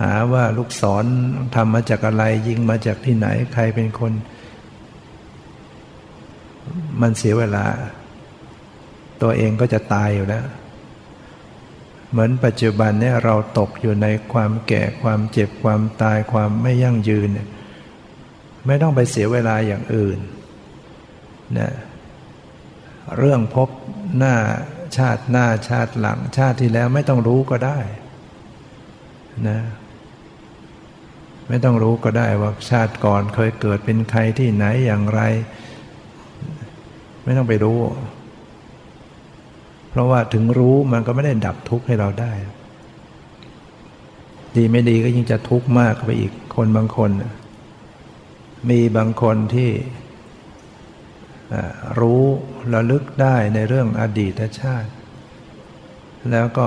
[0.00, 1.04] หาว่าลูกศร
[1.54, 4.12] ทำมาจากอะไรยิงมาจากที่ไหนใครเป็นคน
[7.00, 7.66] มันเสียเวลา
[9.22, 10.44] ตัวเองก็จะตายอยู่แล้ว
[12.10, 17.48] เหมือนปัจจุบันเนี่ยเราตกอยู่ในความแก่ความเจ็บความตายความไม่ยั่งยืนเนี่ย
[18.66, 20.18] ไม่ต้องไปเสียเวลาอย่างอื่น
[21.58, 21.70] นะ
[23.18, 23.68] เรื่องพบ
[24.18, 24.36] หน้า
[24.96, 27.78] ชาติหน้าชาติหลังชาติที่แล้วไม่ต้องรู้ก็ได้
[29.48, 29.60] นะ
[31.48, 35.20] ไม่ต้องรู้ก็ได้ว่าชาติก่อนเคยเกิดเป็นใครที่ไหนอย่างไร
[37.24, 37.78] ไม่ต้องไปรู้
[39.92, 42.32] เพราะว่าถึงรู้มันก็ไม่ได้ดับทุกข์ให้เราได้
[44.56, 47.10] ดีไม่ดีก็ยิ่งจะทุกข์มากไปอีกคนบางคน
[48.68, 49.70] มีบางคนที่
[52.00, 52.22] รู้
[52.74, 54.90] ระลึกได้ในเรื่องอดีตชาติ
[56.30, 56.66] แล้วก็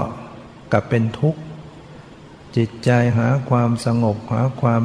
[0.72, 1.42] กลับเป็นทุกข์
[2.58, 4.84] จิตใจหาความสงบหาความ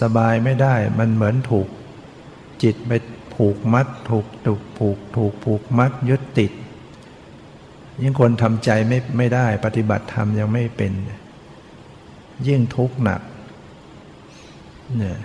[0.00, 1.68] สบายไม่ได้ มันเหมือนถูก
[2.62, 2.92] จิตไป
[3.34, 6.52] ผูกมัด ถูกถูกผูกถูกผูกมัดยึดติด
[8.02, 10.92] ยิ่งคนทำใจไม่ไม่ได้ ปฏิบัติธรรมยังไม่เป็น
[12.48, 13.20] ยิ่งทุกข์หนัก
[14.98, 15.18] เนี่ย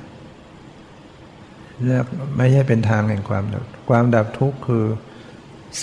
[1.86, 2.04] แล้ว
[2.38, 4.86] ไม่ใช่เป็นทางแห่งความดับความดับทุกข์คือ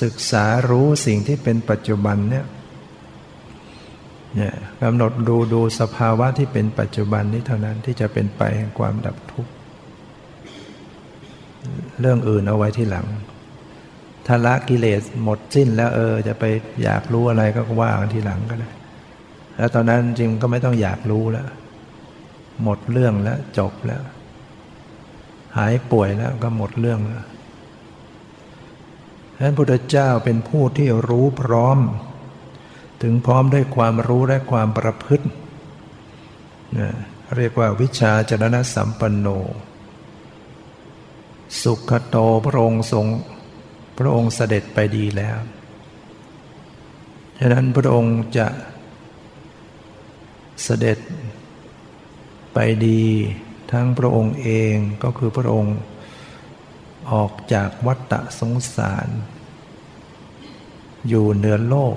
[0.02, 2.44] ศึกษารู้สิ่งที่เป็นปัจจุบันเนี่ย
[4.36, 9.50] เนี่ยกำหนดดูดูสภาวะที่เป็นปัจจุบันนี้เท่านั้นที่จะเป็นไปแห่งความดับทุกข์
[12.00, 13.06] เรื่องอื่นเอาไว้ที่หลัง
[14.26, 16.44] ถ้าละกิเลสหมดสิ้นแล้วเออ จะไป
[16.82, 18.70] อยากรู้อะไรก็ว่ากันทีหลังก็ได้
[19.56, 21.48] แล้วตอนนั้นจริงก็ไม่ต้องอยากรู้แล้ว
[22.62, 24.02] หมดเรื่องแล้ว จบแล้ว
[25.56, 27.24] หายป่วยแล้วก็หมดเรื่องแล้ว
[29.36, 31.78] ฉะนั้นพุทธเจ้าเป็นผู้ที่รู้พร้อม
[33.02, 35.26] ถึงพร้อมด้วยความรู้และความประพฤติ
[37.36, 39.26] เรียกว่าวิชาจรณะสัมปันโน
[41.62, 43.06] สุขโตพระองค์ทรง
[43.98, 45.38] พระองค์เสด็จไปดีแล้ว
[47.38, 48.48] ฉะนั้นพระองค์จะ
[50.64, 50.98] เสด็จ
[52.54, 53.02] ไปดี
[53.72, 55.76] ทั้งพระองค์เองก็คือพระองค์
[57.12, 59.08] ออกจากวัฏสงสาร
[61.08, 61.96] อยู่เหนือโลก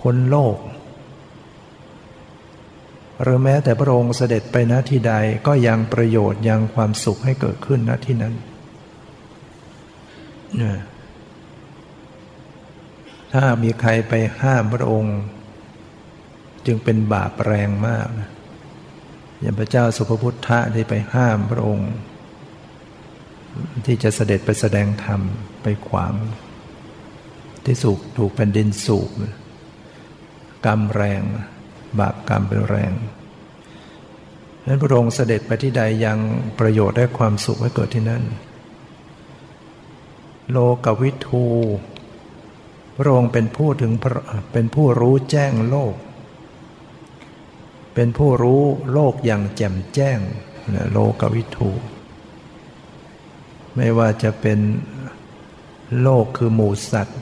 [0.00, 0.58] พ้นโลก
[3.22, 5.14] หรือแม้แต่พระองค์เสด็จไปณที่ใด
[5.46, 8.34] ก็ยังประโยชน์ยังความสุขให้เกิดขึ้นณที่นั้น
[13.32, 15.18] ถ้ามีใครไปห้ามพระองค์
[16.66, 18.30] จึงเป็นบาปแรงมากนะ
[19.40, 21.90] อย่างพระเจ้าสุภพุทธะที่ไปห้ามพระองค์
[23.86, 25.20] ที่จะเสด็จไปแสดงธรรม
[25.62, 26.14] ไปขวาง
[27.64, 29.10] ที่สูกถูกแผ่นดินสูบ
[30.66, 31.22] กรรมแรง
[32.00, 32.92] บาปกรรมเป็นแรง
[34.66, 36.18] นั้นพระองค์เสด็จไปที่ใดยัง
[36.58, 38.22] ประโยชน์และความสุขให้เกิดที่นั่น
[40.50, 41.46] โลกวิทู
[42.96, 43.92] พระองค์เป็นผู้ถึง
[44.52, 45.94] เป็นผู้รู้แจ้งโลก
[47.94, 50.18] เป็นผู้รู้โลกอย่างแจ่มแจ้ง
[50.92, 51.70] โลกวิทู
[53.76, 54.58] ไม่ว่าจะเป็น
[56.02, 57.20] โลกคือหมูสัตว์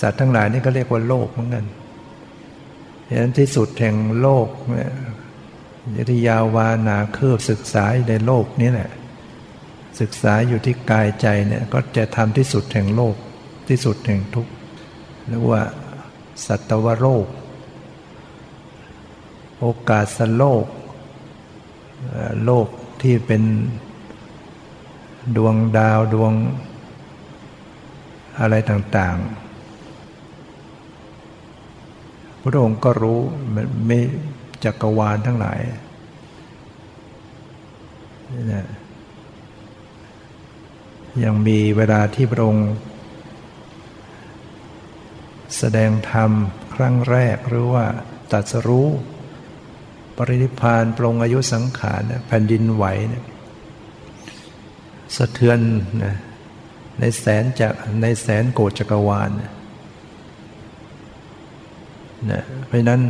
[0.00, 1.64] สัตว์ทั้งหลายนี่ก็เรียกว่าโลกเหมือนกัน
[3.08, 4.48] ฉะนั้นที่สุดแห่งโลก
[5.96, 8.90] ยติยาวานาเคืบศึกษาในโลกนี้แหละ
[10.00, 13.16] ศึกษาอยู่ที่กายใจเนี่ยก็จะทำที่สุดแห่งโลก
[13.68, 14.52] ที่สุดแห่งทุกข์
[15.28, 15.62] เรียกว่า
[16.46, 17.26] สัตวโลก
[19.60, 20.64] โอกาสโลก
[22.44, 22.66] โลก
[23.02, 23.42] ที่เป็น
[25.36, 26.32] ดวงดาวดวง
[28.40, 29.44] อะไรต่างๆ
[32.40, 33.20] พระองค์ก็รู้
[33.86, 33.98] ไม่
[34.64, 35.60] จักรวาลทั้งหลาย
[38.52, 38.66] นะ
[41.22, 42.70] ยังมีเวลาที่พระองค์
[45.58, 46.30] แสดงธรรม
[46.74, 47.84] ครั้งแรกหรือว่า
[48.32, 48.88] ตัดสรู้
[50.16, 53.24] ปรินิพานปรงอายุสังขารแผ่นดินไหวเนี่ย
[55.16, 55.60] สะเทือน
[56.04, 56.14] นะ
[57.00, 57.72] ในแสนจาก
[58.02, 59.30] ในแสนโกจักรวาล
[62.32, 63.02] นะเพราะนั้น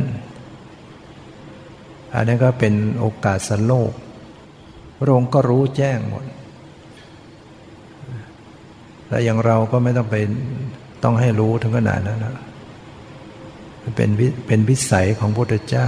[2.13, 3.91] อันนี้ก็เป็นโอกาสสันโลก
[4.97, 6.23] พระองค์ก็รู้แจ้งหมด
[9.09, 10.15] และอย่างเราก็ไม่ต้องไป
[11.03, 12.35] ต้องให้รู้ถึงขนาดนั้นนะ
[13.95, 14.09] เป็น
[14.47, 15.87] เป็นวิสัยของพระพุทธเจ้า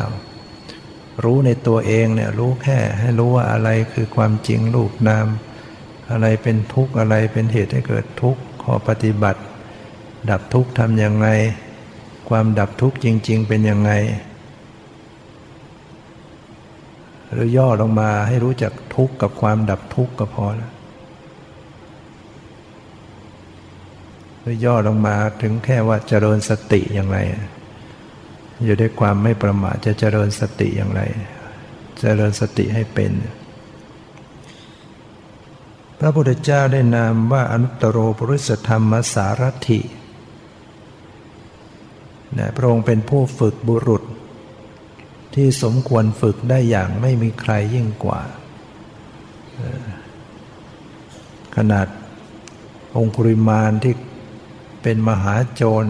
[1.23, 5.27] รู้ในตัวเองเนี่ยรู้แค่ให้รู้ว่าอะไรคือความจริงรูปนาม
[6.11, 9.41] อะไรเป็นทุกข์อะไรเป็นเหตุให้เกิดทุกข์ข้อปฏิบัติ
[10.29, 11.27] ดับทุกข์ทำยังไง
[12.29, 13.91] ความดับทุกข์จริง ๆ เป็นยังไง
[17.31, 20.71] หรือย่อลงมาให้รู้จักทุกข์กับความดับทุกข์ก็พอแล้ว
[24.47, 27.17] หรือย่อลงมาถึงแค่ว่าเจริญสติอย่างไร
[28.63, 31.01] อยู่ด้วยความไม่ประมาทจะเจริญสติอย่างไร
[31.99, 33.11] เจริญสติให้เป็น
[35.99, 39.81] พระพุทธเจ้าได้นามว่าอนุตตรปริสธรรมสารถิ
[42.37, 44.03] นะพระองค์เป็นผู้ฝึกบุรุษ
[45.35, 48.21] ที่สมควรฝึกได้อย่างไม่มีใครยิ่งกว่า
[51.55, 51.87] ขนาด
[52.97, 53.93] องคุริมานที่
[54.89, 55.85] เป็นมหาโจร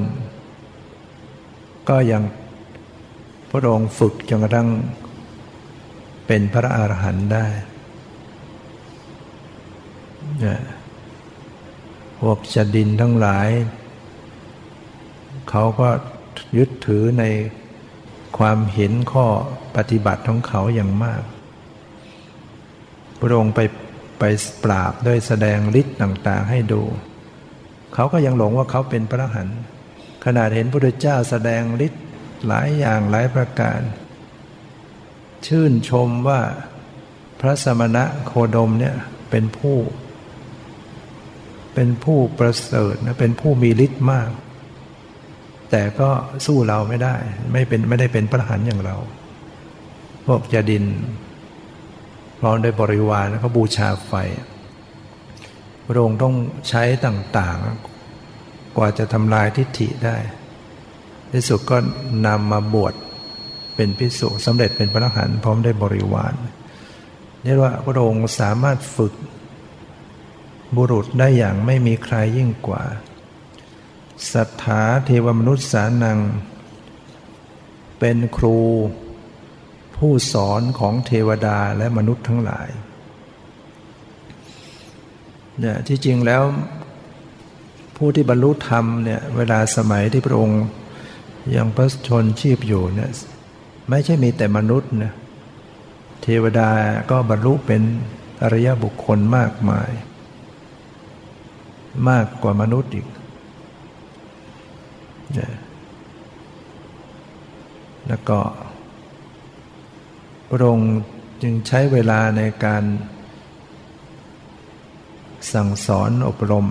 [1.90, 2.24] ก็ยัง
[3.50, 4.70] พระองค์ฝึกจนกระทั่ง
[6.28, 7.48] เป็นพระอรหันต์ได้
[12.20, 13.50] พวกจดินทั้งหลาย
[15.50, 15.90] เขาก็
[16.58, 17.24] ยึดถือใน
[18.38, 19.28] ความเห็นข้อ
[19.76, 21.24] ปฏิบัติของเขาอย่างมาก
[23.20, 23.60] พระองค์ไป
[24.20, 24.24] ไป
[24.64, 26.84] ปราบด้วยแสดงฤทธิ์ต่าง ๆ ให้ดู
[28.00, 29.48] เขาก็ยังหลงว่าเขาเป็นพระหัน
[30.26, 32.04] ขนาดเห็นพระพุทธเจ้าแสดงฤทธิ์
[32.48, 33.80] หลายอย่างหลายประการ
[35.48, 36.42] ชื่นชมว่า
[37.42, 38.96] พระสมณะโคดมเนี่ย
[39.30, 39.78] เป็นผู้
[41.74, 44.30] เป็นผู้ประเสริฐนะเป็นผู้มีฤทธิ์มาก
[45.72, 46.10] แต่ก็
[46.46, 47.16] สู้เราไม่ได้
[47.52, 48.96] ไม่เป็นไม่ได้เป็นพระหันอย่างเรา
[50.26, 50.84] พวกจดิน
[52.40, 54.14] พร้อมด้วยบริวารแล้วก็บูชาไฟ
[55.88, 56.36] พระองค์ต้อง
[56.70, 60.18] ใช้ต่างๆ กว่าจะทำลายทิฏฐิได้
[61.32, 61.78] ที่สุดก็
[62.28, 62.94] นำมาบวช
[63.76, 66.34] เป็นพิสุสำเร็จเป็นพระหันพร้อมได้บริวาร
[67.44, 69.14] เรียกว่าพระองค์สามารถฝึก
[70.76, 72.84] บุรุษได้อย่างไม่มีใครยิ่งกว่า
[74.34, 76.20] สัทธาเทวมนุษย์สานัง
[78.00, 78.58] เป็นครู
[79.98, 82.70] ผู้สอนของเทวดาและมนุษย์ทั้งหลาย
[85.60, 86.43] เนี่ยที่จริงแล้ว
[87.95, 90.64] ผู้ที่บรรลุธรรมเนี่ยเวลาสมัยที่พระองค์
[91.55, 93.12] ยังพระชนชีพอยู่เนี่ย
[93.89, 95.14] ไม่ใช่มีแต่มนุษย์นะ
[96.22, 96.70] เทวดา
[97.12, 97.82] ก็บรรลุเป็น
[98.41, 99.91] อริยบุคคลมากมาย
[102.10, 103.08] มากกว่ามนุษย์อีก
[108.08, 108.39] แล้วก็
[110.49, 110.93] พระองค์
[111.41, 112.84] จึงใช้เวลาในการ
[115.54, 116.68] สั่งสอนอบรม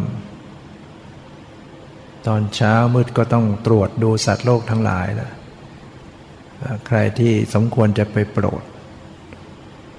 [2.26, 5.30] ตอนเช้ามืดก็ต้องตรวจดูสัตว์โลกทั้งหลายนะ
[6.86, 8.62] ใครที่สมควรจะไปโปรด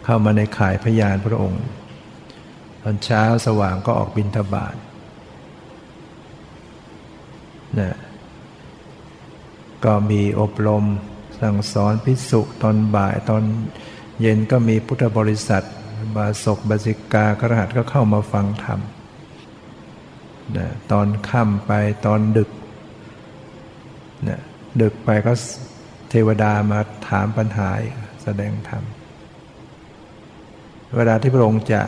[0.06, 1.64] เข้ามาในข่ายพยานพระองค์
[2.84, 4.76] ตอนเช้าสว่างก็ออกบินทบาท
[7.80, 7.98] นะ
[9.86, 10.86] ก็มีอบรม
[11.42, 13.44] สั่งสอนพิสุตอนบ่ายตอน
[14.22, 15.66] เย็นก็มีพุทธบริษัท
[16.16, 18.80] บาศกบาสิกากระหัสก็เข้ามาฟังธรรม
[20.58, 21.72] นะตอนค่ำไป
[22.06, 22.50] ตอนดึก
[24.28, 24.40] นะ
[24.82, 25.34] ดึกไปก็
[26.10, 27.70] เทวดามาถามปัญหา
[28.24, 28.84] แสดงธรรม
[30.96, 31.82] เวลาที่พระองค์จะ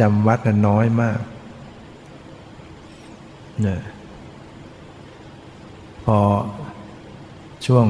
[0.00, 1.20] จำวัดนั้นน้อยมาก
[3.66, 3.78] นะ
[6.04, 6.18] พอ
[7.66, 7.86] ช่วง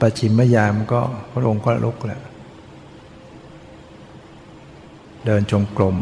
[0.00, 1.00] ปัจฉิมยามก็
[1.32, 2.22] พระองค์ก็ลุกแล้ว
[5.30, 5.96] เดินจงกรม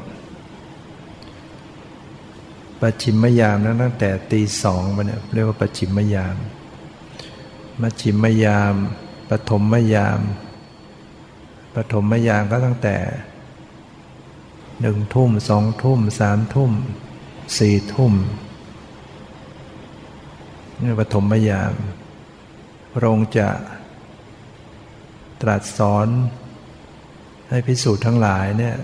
[2.80, 6.36] ปัจฉิมยามนั้นตั้งแต่ตีสองมาเนี่ยเรียกว่าปัจฉิมยาม
[7.80, 8.74] มัชิมยาม
[9.30, 10.20] ปฐมยาม
[11.74, 12.96] ปฐมยามก็ตั้งแต่
[14.80, 16.72] หนึ่งทุ่มสองทุ่มสามทุ่ม
[17.58, 18.14] สี่ทุ่ม
[20.80, 21.72] นี่ปฐมยาม
[22.92, 23.48] พระองค์จะ
[25.42, 26.08] ตรัสสอน
[27.48, 28.76] ให้พิสูจน์ทั้งหลายเนี่ย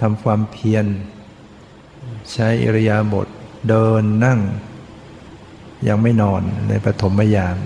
[0.00, 0.86] ทำความเพียร
[2.32, 3.28] ใช้อิริยาบถ
[3.68, 4.40] เดินนั่ง
[5.88, 7.56] ยังไม่นอนในปฐมยาม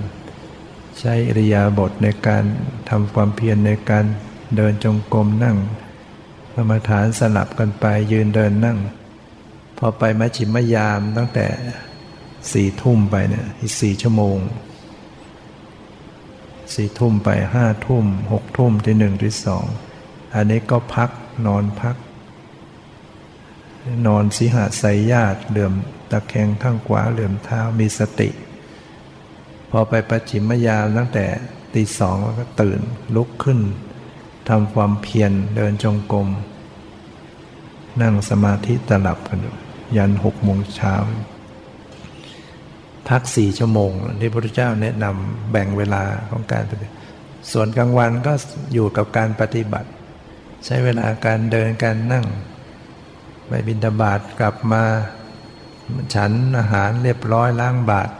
[1.00, 2.44] ใช้อิริยาบถในการ
[2.90, 4.04] ทำความเพียรในการ
[4.56, 5.56] เดินจงกรมนั่ง
[6.54, 8.78] กรรมฐานสลับกันไปยืนเดินนั่ง
[9.78, 11.46] พอไปมัชชิมยามตั้งแต่
[12.52, 14.38] สี่ทุ่มไปเนี่ยอีกสี่ชั่วโมง
[16.74, 19.64] สี่ทุ่มไปห้าทุ่มหกทุ่มที่หนึ่งที่สอง
[20.34, 21.10] อันนี้ก็พัก
[21.46, 21.96] นอนพัก
[24.06, 25.74] นอนสิหาไสญาติเหลื่อม
[26.10, 28.30] ตะแคงข้างขวาเหลื่อมเท้ามีสติ
[29.70, 31.26] พอไปประจิมยามตั้งแต่
[31.74, 32.80] ตีสองก็ตื่น
[33.16, 33.60] ลุกขึ้น
[34.48, 36.28] ทำความเพียรเดินจงกรม
[38.02, 39.38] นั่งสมาธิตลับกัน
[39.96, 40.94] ยันหกโมงเช้า
[43.08, 46.94] พักสี่ชั่วโมงที่พระพุทธเจ้าแนะนำแบ่งเวลาของการปฏิบัติ
[47.52, 48.32] ส่วนกลางวันก็
[48.72, 49.88] อยู่กับการปฏิบัติ
[50.64, 52.26] ใช้เวลาการเดินการนั่ง
[53.48, 54.82] ไปบินทบาทกลับมา
[56.14, 58.10] ฉันอาหารเรียบร้อยล้างบาท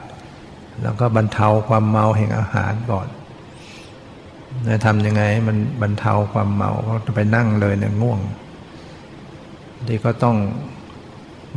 [0.81, 3.07] แล้วก็บรรเทาความเมาแห่งอาหารก่อน
[4.67, 8.19] จะทำยังไงมันบรรเทาความเมาเพราะไปนั่งเลยเนี่ยง่วง
[9.87, 10.37] ที่ก็ต้อง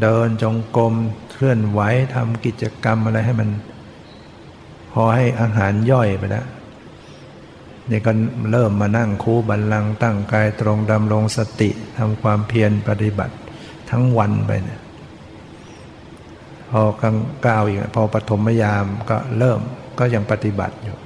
[0.03, 0.95] เดินจงกรม
[1.33, 1.81] เคลื่อนไหว
[2.15, 3.51] ทำกิจกรรมอะไรให้มัน
[4.93, 6.47] พอให้อาหารย่อยไปแล้ว
[7.91, 8.13] นี่ก็
[8.51, 13.35] เริ่มมานั่งคูบันลังตั้งกายตรงดำรงสติทำความเพียรปฏิบัติ
[13.91, 14.81] ทั้งวันไปเนี่ย
[16.71, 17.17] พอกลาง
[17.47, 19.61] ก้าวอีกพอปฐมยามก็เริ่ม
[19.99, 20.97] ก็ยังปฏิบัติอยู่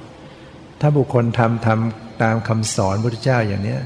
[0.79, 3.77] ถ้าบุคคลทำทำตามคำสอนพุทธเจ้าอย่างนี้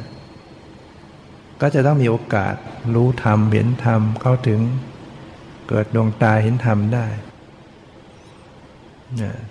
[1.62, 2.56] ก็จะต้องมีโอกาส
[2.96, 4.60] รู้ธรรมเห็นธรรมเข้าถึง
[5.70, 7.08] เกิดดวงตาเห็นธรรมได้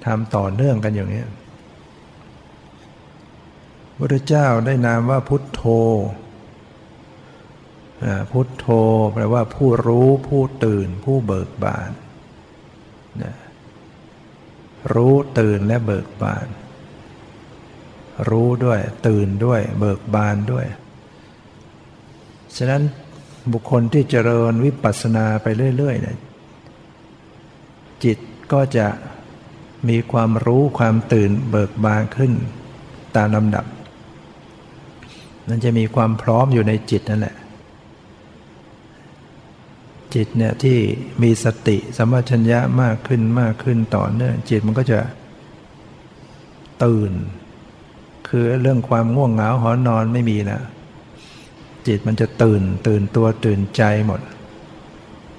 [0.07, 1.23] ทำต่อเนื่องกันอย่างนี้
[3.99, 5.63] พระเจ้าได้นามว่าพุทโธ
[8.31, 8.67] พุทโธ
[9.13, 11.91] แปลว่าผู้รู้ผู้ตื่นผู้เบิกบาน
[14.95, 16.47] รู้ตื่นและเบิกบาน
[18.31, 20.67] รู้ด้วยตื่นด้วยเบิกบานด้วย
[22.57, 22.83] ฉะนั้น
[23.53, 26.19] บุคคลที่เจริญวิปัสสนาไปเรื่อยๆเนี่ย
[28.05, 28.19] จิต
[28.53, 28.87] ก็จะ
[29.89, 32.33] มีความรู้ความตื่นเบิกบานขึ้น
[33.17, 33.65] ตามลำดับ
[35.49, 37.37] นั่นจะมีความพร้อมอยู่ในจิตนั่นแหละ
[40.17, 40.79] จิตเนี่ยที่
[41.23, 44.99] มีสติสมัชัญญะมากขึ้นมากขึ้นต่อเนื่องจิตมันก็จะ
[46.85, 47.13] ตื่น
[48.29, 50.61] คือเรื่องความง่วงเหงาหอนอนไม่มีนะ
[51.87, 54.21] จิตมันจะตื่น ตื่นตัวตื่นใจหมด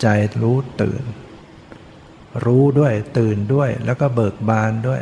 [0.02, 0.08] ใจ
[0.42, 1.04] รู้ตื่น
[2.46, 5.02] รู้ด้วยตื่นด้วยแล้วก็เบิกบานด้วย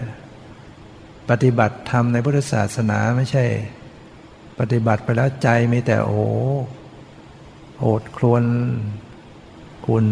[1.30, 3.46] ปฏิบัติธรรมในพุทธศาสนาไม่ใช่
[4.60, 6.20] ปฏิบัติไปแล้วใจมีแต่โอ้
[7.80, 8.44] โอดครวน
[9.86, 10.06] คุณ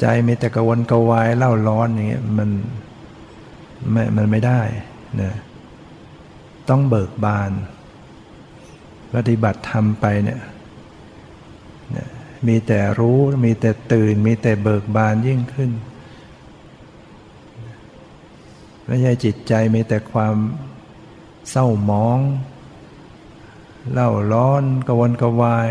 [0.00, 2.50] ใจมีแต่กระวนกระวายเล่าร้อนอย่างเงี้ยมัน
[3.92, 4.60] ไม่มันไม่ได้
[5.22, 5.32] นะ
[6.68, 7.50] ต้องเบิกบาน
[9.14, 10.40] ปฏิบัติธรรมไปเนี่ย
[12.48, 15.70] มีแต่รู้มีแต่ตื่น มีแต่เบิกบานยิ่งขึ้น
[18.86, 20.34] ไม่ใช่จิตใจมีแต่ความ
[21.50, 22.20] เศร้าหมอง
[23.92, 25.70] เล่าร้อนกระวนกระวาย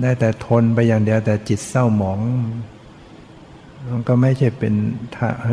[0.00, 2.20] ได้แต่ทนไปอย่างเดียวแต่จิตเศร้าหมอง
[3.92, 4.74] มันก็ไม่ใช่เป็น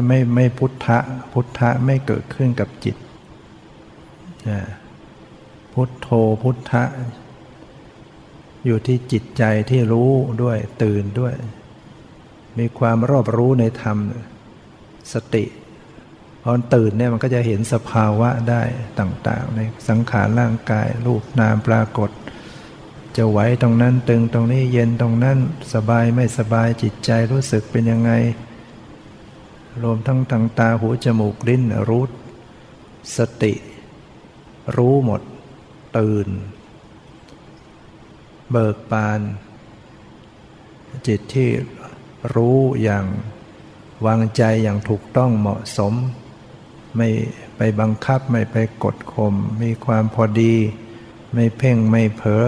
[0.07, 0.97] ไม่ไม่พุทธะ
[1.33, 2.95] พุทธะไม่เกิดขึ้นกับจิต
[4.49, 4.61] นะ
[5.73, 6.07] พุทโธ
[6.43, 6.83] พุทธะ
[8.65, 10.11] อยู่ที่จิตใจที่รู้
[10.43, 11.33] ด้วยตื่นด้วย
[12.59, 13.97] มีความรอบรู้ในธรรม
[15.13, 15.45] สติ
[16.41, 18.61] พอตื่นเนี่ยมันก็จะเห็นสภาวะได้
[18.99, 19.59] ต่าง ๆ ใน
[19.89, 22.09] สังขารร่างกายรูปนามปรากฏ
[23.17, 25.37] จะไหวตรงนั้นตึงตรงนี้เย็นตรงนั้น
[25.73, 28.11] สบายไม่สบายจิตใจรู้สึกเป็นยังไง
[29.83, 32.09] รวมทั้งทางตาหูจมูกลิ้นรู้
[33.17, 33.53] สติ
[34.75, 35.21] รู้หมด
[35.97, 36.27] ตื่น
[38.51, 39.21] เบิกบาน
[41.07, 41.49] จิตที่
[42.35, 43.05] รู้อย่าง
[44.05, 45.93] วางใจอย่างถูกต้องเหมาะสม
[46.97, 47.09] ไม่
[47.57, 50.53] ไปบังคับไม่ไปกดข่มมีความพอดี
[51.33, 52.45] ไม่เพ่งไม่เผลอ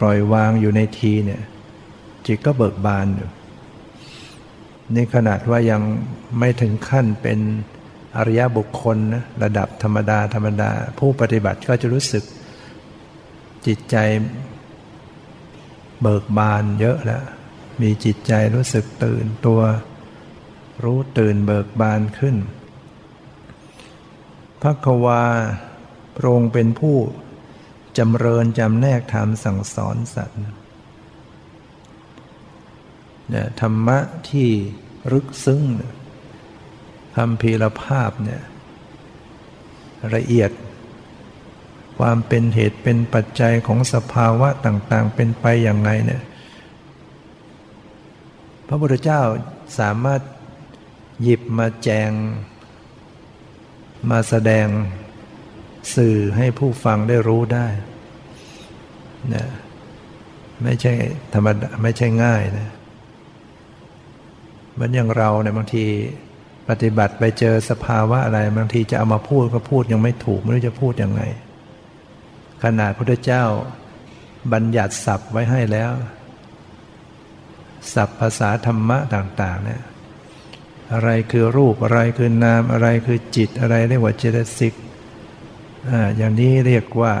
[0.00, 1.42] ปล่อยวางอยู่ในทีเนี่ย
[2.26, 3.30] จิตก็เบิกบานอยู่
[4.94, 5.82] นี่ขนาดว่ายัง
[6.38, 7.38] ไม่ถึงขั้นเป็น
[8.16, 12.24] อริยบุคคลนะระดับธรรมดาธรรมดา ผู้ปฏิบัติก็จะรู้สึก
[13.66, 13.96] จิตใจ
[16.02, 17.24] เบิกบานเยอะแล้ว
[17.82, 19.60] มีจิตใจรู้สึกตื่นตัว
[20.84, 22.36] รู้ตื่นเบิกบานขึ้น
[24.60, 25.22] พระควา
[26.16, 26.96] พระองค์เป็นผู้
[27.98, 34.48] จำเริญจำแนกธรรมสั่งสอนสัตว์เนี่ยธรรมะที่
[35.12, 35.62] รึกซึ้ง
[37.16, 38.42] คำพีรภาพเนี่ย
[40.16, 40.50] ละเอียด
[41.98, 46.22] ความเป็นเหตุเป็นปัจจัยของสภาวะต่างๆ เป็นไปอย่างไรเนี่ย
[48.66, 49.20] พระพุทธเจ้า
[49.78, 50.20] สามารถ
[51.22, 52.10] หยิบมาแจง
[54.10, 54.66] มาแสดง
[55.96, 57.66] สื่อให้ผู้ฟังได้รู้ได้
[59.34, 59.44] นะ
[60.62, 60.92] ไม่ใช่
[61.34, 62.68] ธรรมดาไม่ใช่ง่ายนะ
[64.72, 65.84] เหมือนอย่างเราเนี่ยบางที
[66.68, 71.22] ปฏิบัติไปเจอสภาวะอะไร บางทีจะเอามาพูดก็พูดยังไม่ถูกไม่รู้จะพูดยังไง
[72.62, 73.44] ขนาดพระเจ้า
[74.52, 75.92] บัญญัติศัพท์ไว้ให้แล้ว
[77.94, 79.82] ศัพท์ภาษาธรรมะต่าง ๆ เนี่ย
[80.92, 84.74] อะไรคือรูปอะไรคือนามอะไรคือจิตอะไรเรียกว่าเจตสิก
[86.16, 87.14] อย่างนี้เรียกว่า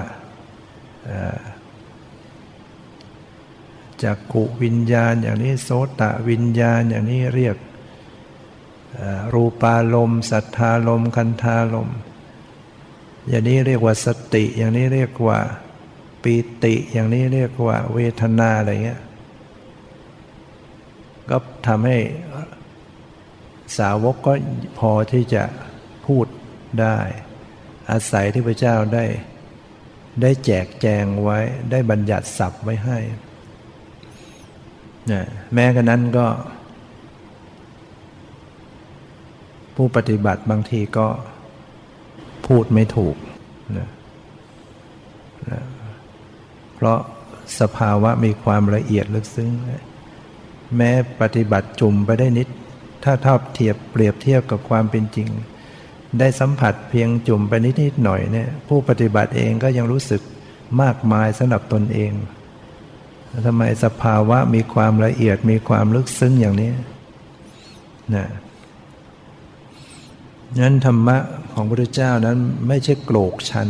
[4.02, 7.56] จักขุวิญญาณ อย่างนี้โสตะวิญญาณ อย่างนี้เรียก
[9.34, 11.90] รูปารมณ์สัทธารมคันธารม
[13.28, 15.38] อย่างนี้เรียกว่าสติ อย่างนี้เรียกว่า
[16.22, 16.34] ปี
[16.64, 19.00] ติ อย่างนี้เรียกว่าเวทนาอะไรเงี้ย
[21.30, 21.36] ก็
[21.66, 21.98] ทำให้
[23.78, 24.32] สาวกก็
[24.78, 25.44] พอที่จะ
[26.06, 26.26] พูด
[26.80, 26.98] ได้
[27.92, 29.04] อาศัยที่พระเจ้าได้
[30.22, 31.38] ได้แจกแจงไว้
[31.70, 32.98] ได้บัญญัติศัพท์ไว้ให้
[35.12, 35.22] นะ
[35.54, 36.26] แม้กระนั้นก็
[39.76, 41.06] ผู้ปฏิบัติบางทีก็
[42.46, 43.16] พูดไม่ถูก
[43.78, 43.88] นะ
[45.50, 45.60] นะ
[46.74, 46.98] เพราะ
[47.60, 49.50] สภาวะมีความละเอียดลึกซึ้ง
[50.76, 50.90] แม้
[51.20, 52.48] ปฏิบัติจุ่มไปได้นิด
[53.04, 55.28] ถ้าเท่าเทียบเปรียบเทียบกับความเป็นจริง
[56.18, 60.22] ได้สัมผัสเพียงจุ่มไปนิดนิดหน่อยเนี่ยผู้ปฏิบัติเองก็ยังรู้สึก
[60.82, 62.12] มากมายสำหรับตนเอง
[63.46, 66.72] ทำไมสภาวะมีความละเอียดมีความลึกซึ้งอย่างนี้
[68.14, 68.26] นะ
[70.60, 71.16] นั้นธรรมะ
[71.52, 72.38] ของพระพุทธเจ้านั้น
[72.68, 73.68] ไม่ใช่โกรกชัน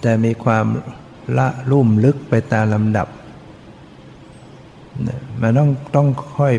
[0.00, 0.66] แต่มีความ
[1.38, 3.08] ละลุ่มลึกไปตามลำดับ
[5.40, 6.08] มันต้องต้อง
[6.38, 6.54] ค่อย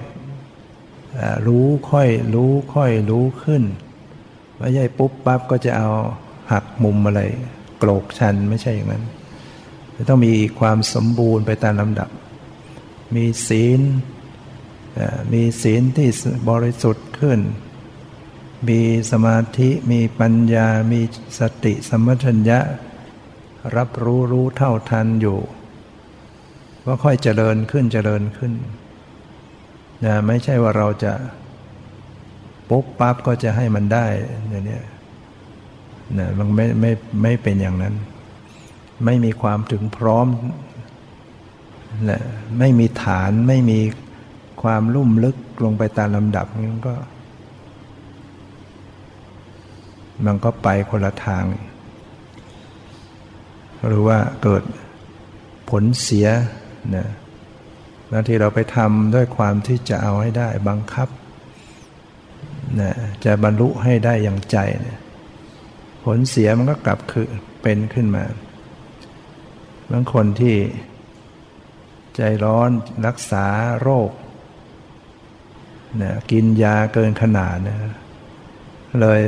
[1.48, 3.64] รู้ค่อยรู้ค่อยรู้ขึ้น
[4.60, 5.90] ไม่ใช่ปุ๊บปั๊บก็จะเอา
[6.52, 7.22] หักมุมอะไร
[7.78, 9.04] โกรกชันไม่ใช่อย่างนั้น
[9.96, 12.10] จะต้องมีความสมบูรณ์ไปตามลำดับ
[13.16, 13.82] มีศีล
[15.34, 16.10] มีศีลที่
[16.50, 17.40] บริสุทธิ์ขึ้น
[18.70, 18.82] มี
[19.12, 21.02] สมาธิมีปัญญา มี
[21.40, 22.60] สติสมัชัญญะ
[23.78, 25.40] รับรู้รู้เท่าทันอยู่
[26.86, 28.54] ก็ค่อยเจริญขึ้นเจริญขึ้น
[30.06, 31.14] นะไม่ใช่ว่าเราจะ
[32.70, 34.06] ปุ๊บปั๊บก็จะให้มันได้
[34.50, 34.80] อย่างนี้
[36.18, 36.92] นะมันไม่ไม่
[37.22, 37.94] ไม่เป็นอย่างนั้น
[39.06, 40.28] ไม่มีความถึงพร้อม
[42.10, 42.22] นะ
[42.60, 43.80] ไม่มีฐานไม่มี
[44.62, 46.96] ความลุ่มลึกลงไปตามลำดับมันก็
[50.26, 51.44] มันก็ไปคนละทาง
[53.88, 54.64] หรือว่าเกิด
[55.70, 56.28] ผลเสีย
[56.96, 57.08] นะ
[58.12, 61.08] บางทีเราไปทำด้วยความที่จะเอาให้ได้บังคับ
[62.82, 62.92] นะ
[63.26, 64.58] จะบรรลุให้ได้อย่างใจ
[64.88, 65.00] นะ
[66.04, 67.28] ผลเสียมันก็กลับคือ
[67.62, 68.24] เป็นขึ้นมา
[69.92, 70.56] บางคนที่
[72.16, 72.70] ใจร้อน
[73.06, 73.46] รักษา
[73.82, 74.12] โรค
[76.02, 77.78] นะกินยาเกินขนาดนะ
[79.02, 79.20] เลย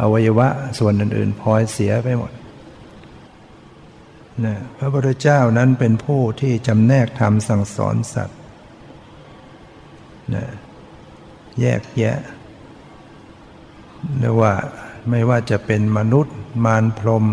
[0.00, 2.32] อวัยวะส่วนอื่นๆพลอยเสียไปหมด
[4.44, 8.40] นะพระพุทธเจ้านั้นเป็นผู้ที่จำแนกธรรมสั่งสอนสัตว์
[10.34, 10.44] นะ
[11.60, 12.18] แยกแยะ
[14.18, 14.52] เรียกว่า
[15.10, 17.24] ไม่ว่าจะเป็นมนุษย์ มารพรม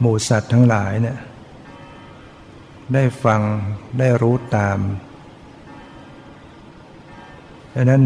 [0.00, 1.18] หมู่สัตว์ทั้งหลายเนี่ย
[2.94, 3.40] ได้ฟัง
[3.98, 4.78] ได้รู้ตาม
[7.74, 8.02] ดังนั้น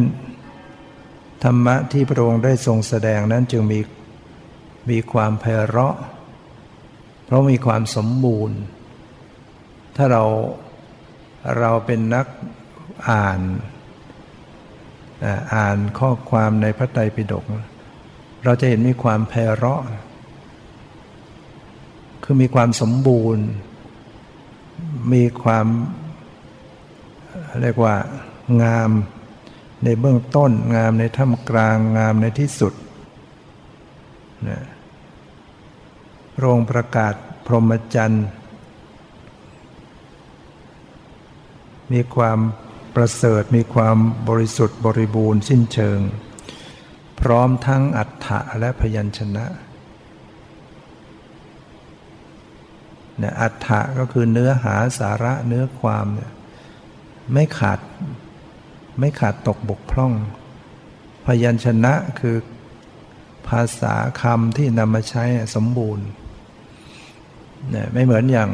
[1.42, 3.80] ธรรมะที่พระองค์ได้ทรงแสดงนั้นจึงมี
[4.90, 5.96] มีความไพเราะ
[7.24, 8.58] เพราะมีความสมบูรณ์
[9.96, 10.24] ถ้าเรา
[11.58, 12.26] เราเป็นนัก
[13.10, 13.40] อ่าน
[15.54, 17.44] อ่านข้อความในพระไตรปิฎก
[18.44, 19.82] เราจะเห็นมีความไพเราะ
[22.24, 23.46] คือมีความสมบูรณ์
[25.12, 25.66] มีความ
[27.62, 27.94] เรียกว่า
[28.62, 28.90] งาม
[29.84, 32.72] ในเบื้องต้นงามในท่ามกลางงามในที่สุด
[34.48, 34.60] นะ
[36.38, 37.14] โรงประกาศ
[37.46, 38.26] พรหมจรรย์
[41.92, 42.38] มีความ
[42.96, 43.96] ประเสริฐมีความ
[44.28, 46.00] บริสุทธิ์บริบูรณ์สิ้นเชิง
[47.20, 49.46] พร้อมทั้งอัฏฐะและพยัญชนะ
[53.18, 56.32] เนี่ยอัฏฐะก็คือเนื้อหาสาระเนื้อความเนี่ย
[57.32, 57.80] ไม่ขาด
[58.98, 60.12] ไม่ขาดตกบกพร่อง
[61.26, 62.36] พยัญชนะคือ
[63.48, 65.24] ภาษาคำที่นำมาใช้
[65.54, 66.06] สมบูรณ์
[67.70, 68.50] เนี่ยไม่เหมือนอย่าง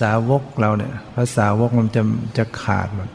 [0.00, 2.02] สาวกเราเนี่ยภาษาวกมันจะ
[2.38, 3.10] จะขาดหมด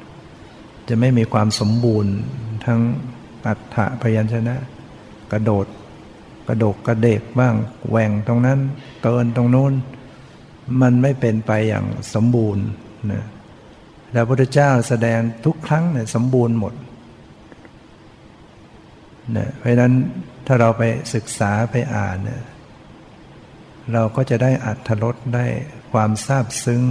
[0.88, 2.14] จะไม่มีความสมบูรณ์
[2.66, 2.80] ทั้ง
[3.46, 4.56] อัฏฐะพยัญชนะ
[5.32, 5.66] กระโดด
[6.48, 7.56] กระโดกกระเดกบ้าง
[7.90, 8.60] แหว่งตรงนั้น
[9.04, 9.74] เกินตรงนู้น
[10.82, 12.66] มันไม่เป็นไปอย่างสมบูรณ์
[13.12, 13.24] นะ
[14.14, 16.74] แล้วพระพุทธเจ้าแสดงทุกครั้งเนี่ยสมบูรณ์หมด
[19.34, 19.94] เนี่ยเพราะนั้น
[20.48, 22.42] ถ้าเราไปศึกษาไปอ่านเนี่ย
[23.94, 25.46] เราก็จะได้อัธรสได้
[25.92, 26.82] ความซาบซึ้ง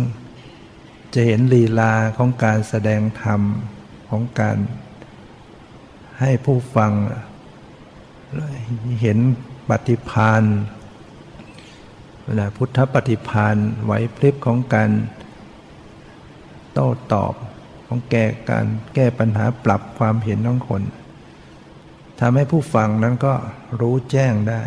[1.15, 3.41] จะเห็นลีลาของการแสดงธรรม
[4.11, 4.59] ของการ
[6.21, 6.93] ให้ผู้ฟัง
[9.03, 9.19] เห็น
[9.69, 10.43] ปฏิพาน
[12.35, 14.91] นะพุทธปฏิพานไหวพริบของการ
[16.73, 17.35] โต้ตอบ
[17.87, 20.83] ของแก้การแก้ปัญหาปรับความเห็นของคน
[22.21, 23.35] ทำให้ผู้ฟังนั้นก็
[23.81, 24.63] รู้แจ้งได้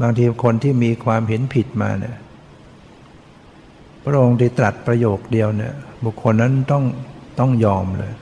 [0.00, 2.16] บางทีคนที่มีความเห็นผิดมาเนี่ย
[4.04, 5.74] พระองค์ได้ตรัสประโยคเดียวเนี่ย
[6.04, 6.84] บุคคลนั้นต้อง
[7.38, 8.12] ต้องยอมเลย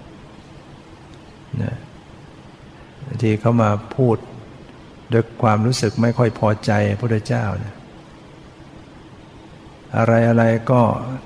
[1.62, 1.74] นะ
[3.22, 4.16] ที่เขามาพูด
[5.12, 7.74] ด้วยความรู้สึกไม่ค่อยพอใจพระเจ้าเนี่ย
[9.96, 10.80] อะไรอะไรก็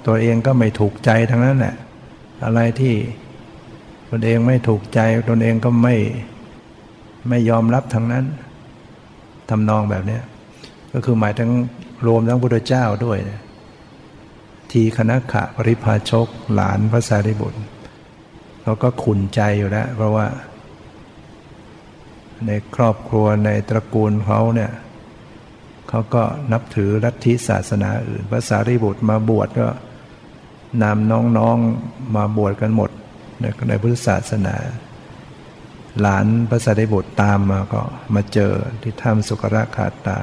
[0.07, 1.75] ตัวเองก็ไม่ถูกใจทั้งนั้นแหละ
[2.45, 2.95] อะไรที่
[4.11, 5.01] ตนเองไม่ถูกใจ
[5.31, 5.95] ตนเองก็ไม่
[7.29, 8.25] ไม่ยอมรับทั้งนั้น
[9.51, 10.19] ทำนองแบบนี้
[10.93, 11.51] ก็คือหมายถึง
[12.07, 13.19] รวมทั้งพุทธเจ้าด้วย
[14.71, 17.61] ทีคณะขะปริพาชก หลานพระสารีบุตร
[18.63, 20.27] เขาก็ขุนใจอยู่แล้ว เพราะว่า
[22.47, 24.73] ในครอบครัวในตระกูลเขาเนี่ย
[25.89, 26.23] เขาก็
[26.53, 29.69] นับถือลัทธิศาสนาอื่นพระสารีบุตรมาบวชก็
[30.83, 32.91] นำน้องๆมาบวชกันหมด
[33.41, 34.57] ในในพุทธศาสนา
[36.01, 37.83] หลานพระสารีบุตรตามมาก็
[38.15, 40.19] มาเจอที่ถ้ำสุกราคาตา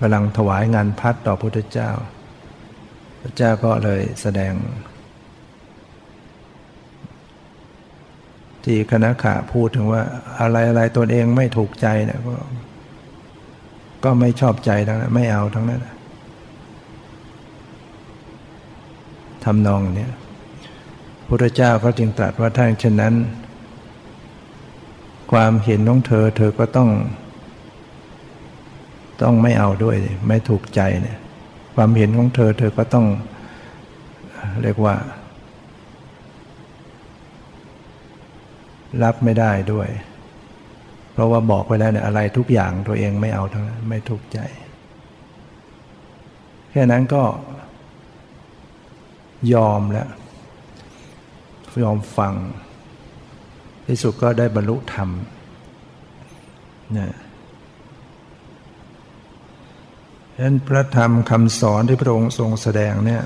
[0.00, 1.90] กำลังถวายงานพัดต่อพุทธเจ้า
[3.20, 4.52] พระเจ้าก็เลยแสดง
[8.64, 10.02] ที่คณะขาพูดถึงว่า
[10.40, 12.34] อะไรอะไรตนเองไม่ถูกใจเนี่ยก็
[14.04, 15.86] ก็ไม่ชอบใจทั้งนั้นไม่เอาทั้งนั้น
[19.44, 20.08] ทำนองนี้
[21.26, 23.14] พระเจ้าก็จึงตรัสว่าถ้าเช่นนั้น
[25.32, 26.90] ความเห็นของเธอเธอก็ต้อง
[29.22, 29.96] ต้องไม่เอาด้วย
[30.28, 31.18] ไม่ถูกใจเนี่ย
[31.74, 33.06] ความเห็นของเธอ เธอก็ต้อง
[34.62, 34.94] เรียกว่า
[39.02, 39.88] รับไม่ได้ด้วย
[41.12, 44.38] เพราะว่าบอกไปแล้วเนี่ยอะไรทุกอย่างตัวเองไม่เอาทั้งนั้นไม่ถูกใจ
[46.70, 47.22] แค่นั้นก็
[49.54, 50.08] ยอมแล้ว
[51.82, 52.34] ยอมฟัง
[53.86, 55.08] ที่สุดก็ได้บรรลุธรรม
[56.94, 57.14] เนะ
[60.42, 63.22] ฉะนั้นพระธรรมคำสอนที่พระองค์ทรงแสดงเนี่ย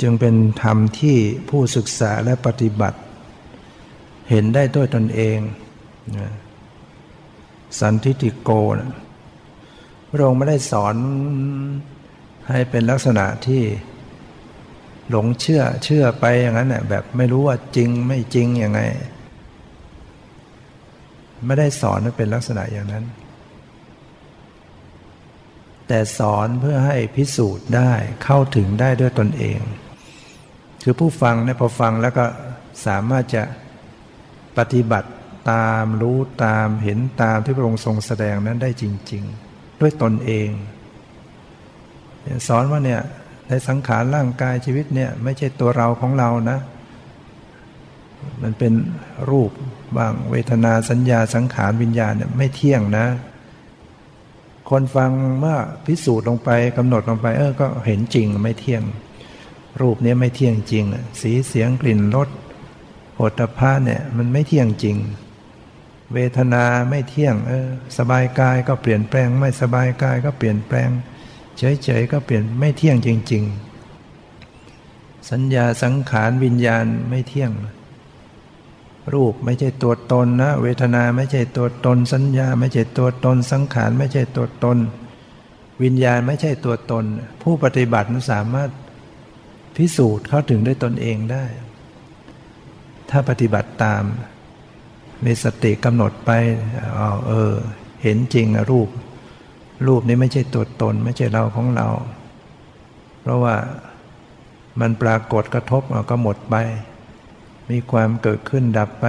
[0.00, 1.16] จึงเป็นธรรมที่
[1.48, 2.98] ผู้ศึกษาและปฏิบัติ
[4.30, 5.38] เห็นได้ด้วยตนเอง
[7.80, 8.92] สันทิติโกนะ
[10.10, 10.94] พระองค์ไม่ได้สอน
[12.48, 13.62] ให้เป็นลักษณะที่
[15.10, 18.80] หลงเชื่อเชื่อไปอย่างนั้นแหละแบบไม่รู้ว่าจริงไม่จริงยังไง
[21.46, 23.06] ไม่ได้สอนให้เป็นลักษณะอย่างนั้น
[25.92, 27.92] แต่สอนเพื่อให้พิสูจน์ได้
[28.24, 29.60] เข้าถึงได้ด้วยตนเอง
[30.82, 32.24] คือผู้ฟังเนี่ยพอฟังแล้วก็
[32.86, 33.42] สามารถจะ
[34.58, 35.10] ปฏิบัติ
[35.52, 39.22] ตามรู้ตามเห็นตามที่พระองค์ทรงแสดงนั้นได้จริง
[39.52, 40.50] ๆ ด้วยตนเอง
[42.48, 43.00] สอนว่าเนี่ย
[43.48, 46.58] ในสังขารร่างกายชีวิตเนี่ยไม่ใช่ตัวเราของเรานะ
[48.42, 48.72] มันเป็น
[49.30, 49.50] รูป
[49.98, 53.06] บางเวทนาสัญญาสังขารวิญญาณเนี่ยไม่เที่ยงนะ
[54.68, 58.82] คนฟังเมื่อพิสูจน์ลงไปกำหนดลงไป เออก็เห็นจริงไม่เที่ยง
[59.80, 60.84] รูปนี้ไม่เที่ยงจริง
[61.20, 62.28] สีเสียงกลิ่นรส
[63.14, 64.96] โผฏฐะเนี่ยมันไม่เที่ยงจริง
[66.14, 70.88] เวทนาไม่เที่ยงเออสบายกายก็เปลี่ยนแปลง ไม่สบายกายก็เปลี่ยนแปลง
[71.58, 73.44] เฉยๆก็เปลี่ยนไม่เที่ยงจริง
[74.30, 77.50] ๆ สัญญาสังขารวิญญาณไม่เที่ยง
[79.14, 84.78] รูปไม่ใช่ตัวตนนะ เวทนาไม่ใช่ตัวตน สัญญา ไม่ใช่ตัวตน สังขารไม่ใช่ตัวตน
[85.82, 87.04] วิญญาณไม่ใช่ตัวตน
[87.42, 88.70] ผู้ปฏิบัติสามารถ
[89.76, 91.44] พิสูจน์เข้าถึงด้วยตนเองได้
[93.10, 94.02] ถ้าปฏิบัติตาม
[95.24, 96.30] มีสติกำหนดไป
[96.98, 97.52] อ๋อเออ
[98.02, 98.88] เห็นจริงอะรูป
[99.86, 101.88] รูปนี้ไม่ใช่ตัวตน ไม่ใช่เราของเรา
[103.20, 103.56] เพราะว่า
[104.80, 106.54] มันปรากฏกระทบก็หมดไป
[107.70, 109.06] มีความเกิดขึ้นดับไป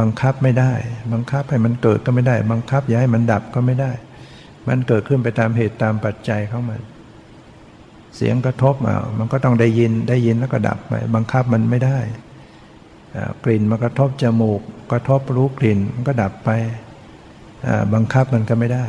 [0.00, 0.72] บังคับไม่ได้
[1.12, 3.92] บังคับให้มันเกิดก็ไม่ได้ บังคับอย่าให้มันดับก็ไม่ได้
[4.68, 6.80] มันเกิดขึ้นไปตามเหตุตามปัจจัยของมัน
[8.16, 11.98] เสียงกระทบอะมันก็ต้องได้ยินได้ยินแล้วก็ดับไป บังคับมันไม่ได้
[13.44, 14.60] กลิ่นมากระทบจมูก
[14.92, 16.50] กระทบรู้กลิ่นมันก็ดับไป
[17.94, 18.86] บังคับมันก็ไม่ได้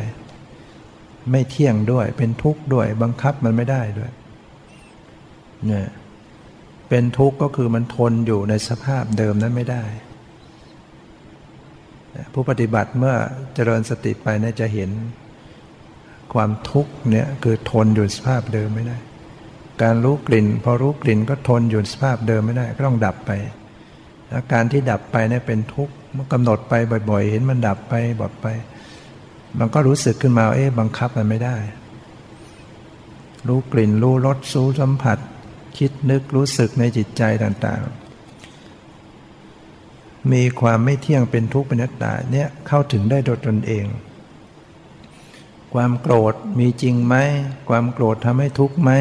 [1.32, 4.12] ไม่เที่ยงด้วยเป็นทุกข์ด้วย บังคับมันไม่ได้ด้วย
[5.66, 5.88] เนี่ย
[6.90, 9.84] เป็นทุกข์ก็คือมันทนอยู่ในสภาพเดิมนั้นไม่ได้
[12.34, 13.16] ผู้ปฏิบัติเมื่อ
[13.56, 14.92] เจริญสติไปเนี่ยจะเห็น
[16.34, 18.98] ความทุกข์เนี่ยคือทนอยู่สภาพเดิมไม่ได้
[19.84, 23.32] การรู้กลิ่น พอรู้กลิ่นก็ทนอยู่สภาพเดิมไม่ได้ ก็ต้องดับไป
[24.34, 26.74] อาการที่ดับไปเนี่ยเป็นทุกข์มันกำหนดไป
[27.10, 28.48] บ่อย ๆ เห็นมันดับไปบดไป
[29.60, 31.58] มันก็รู้สึกขึ้นมาเอ๊ะบังคับมันไม่ได้
[33.48, 35.18] รู้กลิ่นรู้รสรู้สัมผัส
[35.78, 38.08] คิดนึกรู้สึกในจิตใจต่างๆ
[40.32, 43.86] มีความไม่เที่ยงเป็นทุกข์เป็นนัตตาเนี่ยเข้าถึงได้โดยตนเอง
[45.74, 47.16] ความโกรธมีจริงไหม
[47.70, 48.92] ความโกรธทำให้ทุกข์ไหม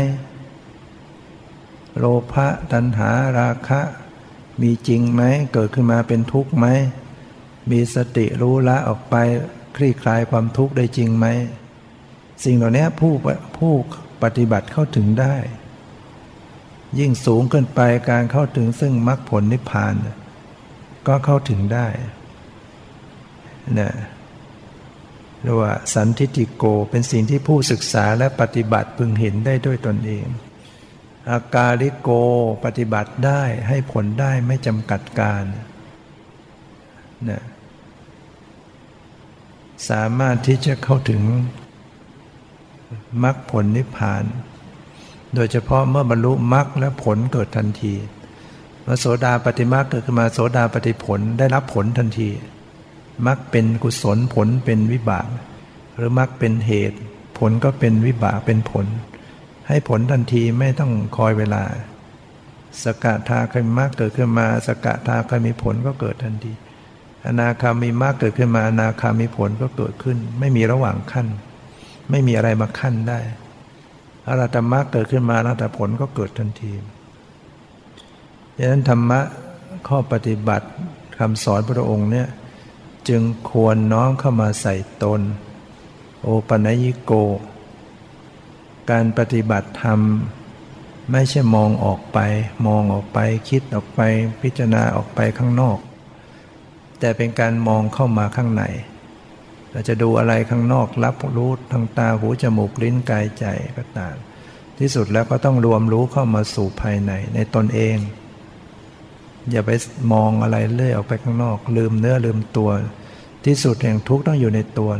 [1.99, 3.81] โลภะตัณหาราคะ
[4.63, 5.23] มีจริงไหม
[5.53, 6.67] เกิดขึ้นมาเป็นทุกข์ไหม
[7.71, 9.15] มีสติรู้ละออกไป
[9.77, 11.27] คลี่คลายความทุกข์ได้จริงไหม
[12.45, 13.13] สิ่งเหล่านี้ผู้
[13.59, 13.73] ผู้
[14.23, 15.35] ปฏิบัติเข้าถึงได้
[16.99, 17.81] ยิ่งสูงขึ้นไป
[18.11, 19.95] การเข้าถึงซึ่งมรรคผลนิพพาน
[21.07, 21.87] ก็เข้าถึงได้
[23.79, 23.91] นะ
[25.43, 30.27] เรียกว่าสันทิติโกเป็นสิ่งที่ผู้ศึกษาและปฏิบัติพึงเห็นได้ด้วยตนเอง
[31.31, 32.09] อากาลิโก
[32.65, 35.45] ปฏิบัติได้ให้ผลได้ไม่จำกัดการ
[37.31, 37.43] นะ
[39.91, 41.23] สามารถที่จะเข้าถึง
[43.23, 44.25] มรรคผลนิพพาน
[45.37, 47.95] โดยเฉพาะเมื่อบรรลุมรรคและผลเกิดทันที
[48.83, 52.29] เมื่อโสดาปฏิมรรคเกิดขึ้นมาโสดาปฏิผลได้รับผลทันที
[53.27, 55.29] มรรคเป็นกุศลผลเป็นวิบาก
[55.95, 56.99] หรือมรรคเป็นเหตุ
[57.39, 58.87] ผลก็เป็นวิบากเป็นผล
[59.69, 61.63] ให้ผลทันทีไม่ต้องคอยเวลา
[62.83, 66.53] สกทาคามีมากเกิดขึ้นมา สกทาคามีผลก็เกิดทันที
[67.27, 71.27] อนาคามีมากเกิดขึ้นมาอนาคามีผลก็เกิดขึ้น ไม่มีระหว่างขั้น
[72.11, 73.19] ไม่มีอะไรมาขั้นได้
[74.27, 76.73] อรัตมรรคเกิดขึ้นมาแล้วแต่ผลก็เกิดทันที
[78.57, 79.21] ดังนั้นธรรมะ
[79.89, 80.67] ข้อปฏิบัติ
[81.19, 82.29] คำสอนพระองค์เนี่ย
[83.09, 85.21] จึงควรน้อมเข้ามาใส่ตน
[86.23, 87.13] โอปัญญิโก
[88.91, 90.01] การปฏิบัติธรรม
[91.13, 92.19] ไม่ใช่มองออกไป
[92.67, 93.19] มองออกไป
[93.49, 94.01] คิดออกไป
[94.43, 95.79] พิจารณาออกไปข้างนอก
[97.01, 98.63] แต่เป็นการมองเข้ามาข้างใน
[99.77, 103.47] เราจะดูอะไรข้างนอกรับรู้ทางตาหูจมูกลิ้นกายใจ
[103.79, 104.17] ก็ตาม
[104.79, 107.97] ที่สุดแล้วก็ต้องรวมรู้เข้ามาสู่ภายในในตนเอง
[109.51, 109.71] อย่าไป
[110.13, 112.71] มองอะไรเลื่อยออกไปข้างนอก ลืมเนื้อลืมตัว
[113.45, 114.91] ที่สุดแห่งทุกข์ต้องอยู่ในตัว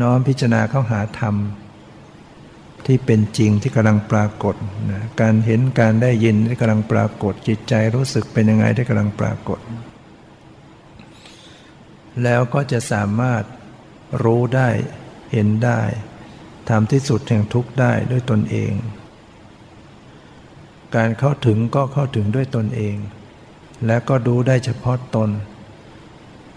[0.00, 1.34] น้อมพิจารณาเข้าหาธรรม
[2.86, 4.54] ที่เป็นจริงที่กำลังปรากฏ
[4.90, 9.58] นะการเห็นการได้ยินที่กำลังปรากฏ จิตใจรู้สึกเป็นยังไงที่กำลังปรากฏ
[12.22, 13.42] แล้วก็จะสามารถ
[14.24, 14.68] รู้ได้
[15.32, 15.80] เห็นได้
[16.68, 18.72] ทำที่สุดแห่งทุกข์ได้ด้วยตนเอง
[20.96, 22.96] การเข้าถึงก็เข้าถึงด้วยตนเอง
[23.86, 25.30] และก็ดูได้เฉพาะตน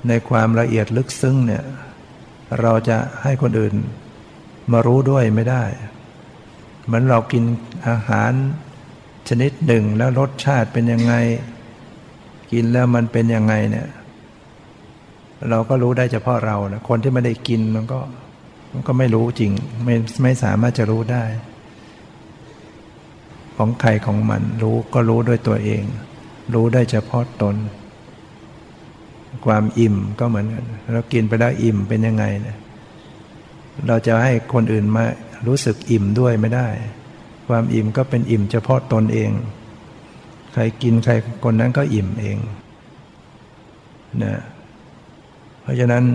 [0.08, 1.64] ในความละเอียดลึกซึ้งเนี่ย
[2.62, 3.76] เราจะให้คนอื่น
[4.72, 5.64] มารู้ด้วยไม่ได้
[6.86, 7.44] เหมือนเรากิน
[7.88, 8.32] อาหาร
[9.30, 11.14] ชนิดหนึ่งแล้วรสชาติเป็นยังไง
[12.52, 13.88] กินแล้วมันเป็นยังไงเนี่ย
[15.50, 18.00] เราก็รู้ได้เฉพาะเรานะคนที่ไม่ได้กินมันก็
[18.74, 19.52] มันก็ไม่รู้จริง
[19.86, 21.24] ไม่ไม่สามารถจะรู้ได้
[23.58, 25.84] ของใครของมันรู้ก็รู้ด้วยตัวเอง
[26.54, 27.56] รู้ได้เฉพาะตน
[29.46, 32.58] ความอิ่มก็เหมือนกันเรากินไปแล้วอิ่มเป็นยังไงเนี่ย
[33.88, 35.04] เราจะให้คนอื่นมา
[35.48, 36.68] รู้สึกอิ่มด้วยไม่ได้
[37.48, 39.32] ความอิ่มก็เป็นอิ่มเฉพาะตนเอง
[40.54, 41.14] ใครกินใคร
[41.44, 42.38] คนนั้นก็อิ่มเอง
[44.24, 44.34] นะ
[45.62, 46.06] เพราะฉะนั้น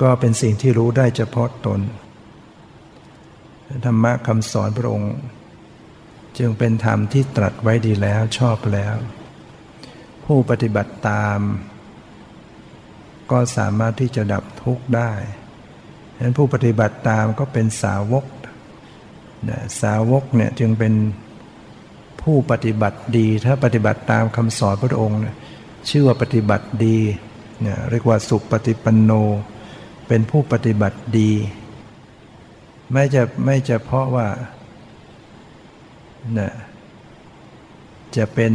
[0.00, 1.80] ก็เป็นสิ่งที่รู้ได้เฉพาะตน
[3.84, 5.14] ธรรมะคำสอนพระองค์
[6.38, 8.94] จึงเป็นธรรมที่ตรัสไว้ดีแล้วชอบแล้ว
[10.24, 11.38] ผู้ปฏิบัติตาม
[13.30, 15.12] ก็สามารถที่จะดับทุกข์ได้
[16.14, 18.24] ฉะนั้นผู้ปฏิบัติตามก็เป็นสาวก
[19.48, 20.94] นะสาวกเนี่ยจึงเป็น
[22.22, 25.36] ผู้ปฏิบัติดี ถ้าปฏิบัติตามคำสอนพระองค์เนี่ย
[25.88, 26.98] ชื่อว่าปฏิบัติดี
[27.62, 29.12] เนี่ยเรียกว่าสุปฏิปันโน
[30.08, 31.32] เป็นผู้ปฏิบัติดี
[32.92, 34.28] ไม่จะไม่จะเพราะว่า
[36.38, 36.52] นะ
[38.16, 38.52] จะเป็น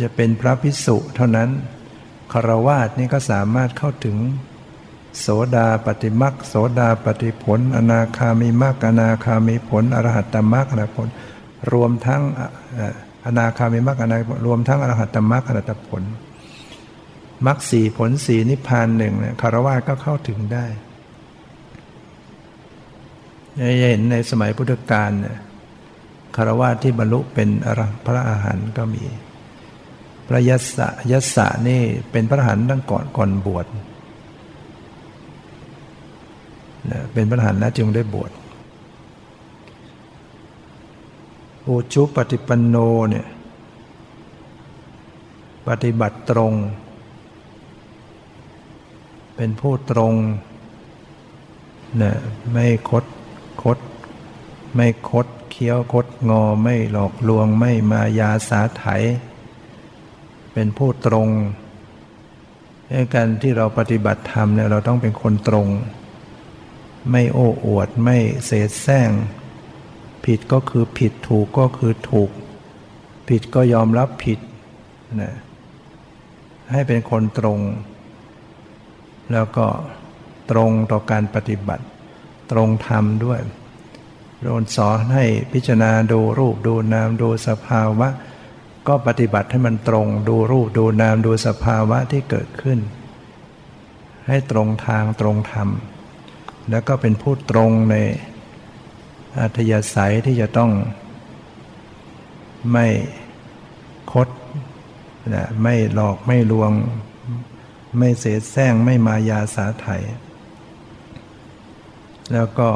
[0.00, 1.50] จะเป็นพระพิสุเท่านั้น
[2.32, 4.16] คารวาสนี่ก็สามารถเข้าถึง
[5.20, 11.08] โสดาปฏิมักโสดาปฏิผล อนาคามีมักอนาคามีผล อรหัตตมักอนาผล
[11.72, 12.22] รวมทั้ง
[13.26, 16.02] อนาคามีมักอนารวมทั้งอรหัตตมักอรหัตผล
[17.46, 20.66] มักสี่ผลสีนิพพานหนึ่งเนี่ยคารวะก็เข้าถึงได้
[23.90, 25.38] เห็นในสมัยพุทธกาลเนี่ย
[26.36, 29.04] คารวะที่บรรลุเป็นอรพระอาหารก็มี
[30.28, 31.80] พระยัสสะยัสสะนี่
[32.10, 33.66] เป็นพระอรหันต์ตั้งก่อนก่อนบวช
[37.12, 38.30] เป็นพระอรหันต์นะจึงได้บวช
[41.66, 42.76] อุชุปฏิปันโน
[43.10, 43.26] เนี่ย
[45.68, 46.52] ปฏิบัติตรง
[49.36, 50.14] เป็นผู้ตรง
[52.02, 52.12] นะ
[52.52, 53.04] ไม่คด
[53.62, 53.78] คด
[54.74, 58.84] ไม่คดเคี้ยวคดงอไม่หลอกลวงไม่มายาสาไถ
[60.52, 61.28] เป็นผู้ตรง
[62.88, 65.68] ในการที่เราปฏิบัติธรรมเนี่ยเราต้องเป็นคนตรง
[67.10, 68.16] ไม่โอ้อวดไม่
[68.46, 68.50] เส
[68.82, 69.10] แสร้ง
[70.24, 72.30] ผิดก็คือผิดถูกก็คือถูก
[73.28, 74.38] ผิดก็ยอมรับผิด
[75.20, 75.32] นะ
[76.70, 77.58] ให้เป็นคนตรง
[79.32, 79.66] แล้วก็
[80.50, 81.84] ตรงต่อการปฏิบัติ
[82.52, 83.40] ตรงธรรมด้วย
[84.42, 88.08] โดนสอนให้พิจารณาดูรูปดูนามดูสภาวะ
[88.88, 92.78] ก็ปฏิบัติให้มันตรงดูรูปดูนามดูสภาวะที่เกิดขึ้น
[94.28, 95.68] ให้ตรงทางตรงธรรม
[96.70, 97.96] แล้วก็เป็นผู้ตรงใน
[99.38, 100.70] อัธยาศัยที่จะต้อง
[102.72, 102.86] ไม่
[104.12, 104.28] คด
[105.34, 106.72] นะไม่หลอกไม่ลวง
[107.98, 109.86] ไม่เสแสร้งไม่มายาสาไถ
[112.32, 112.70] แล้วก็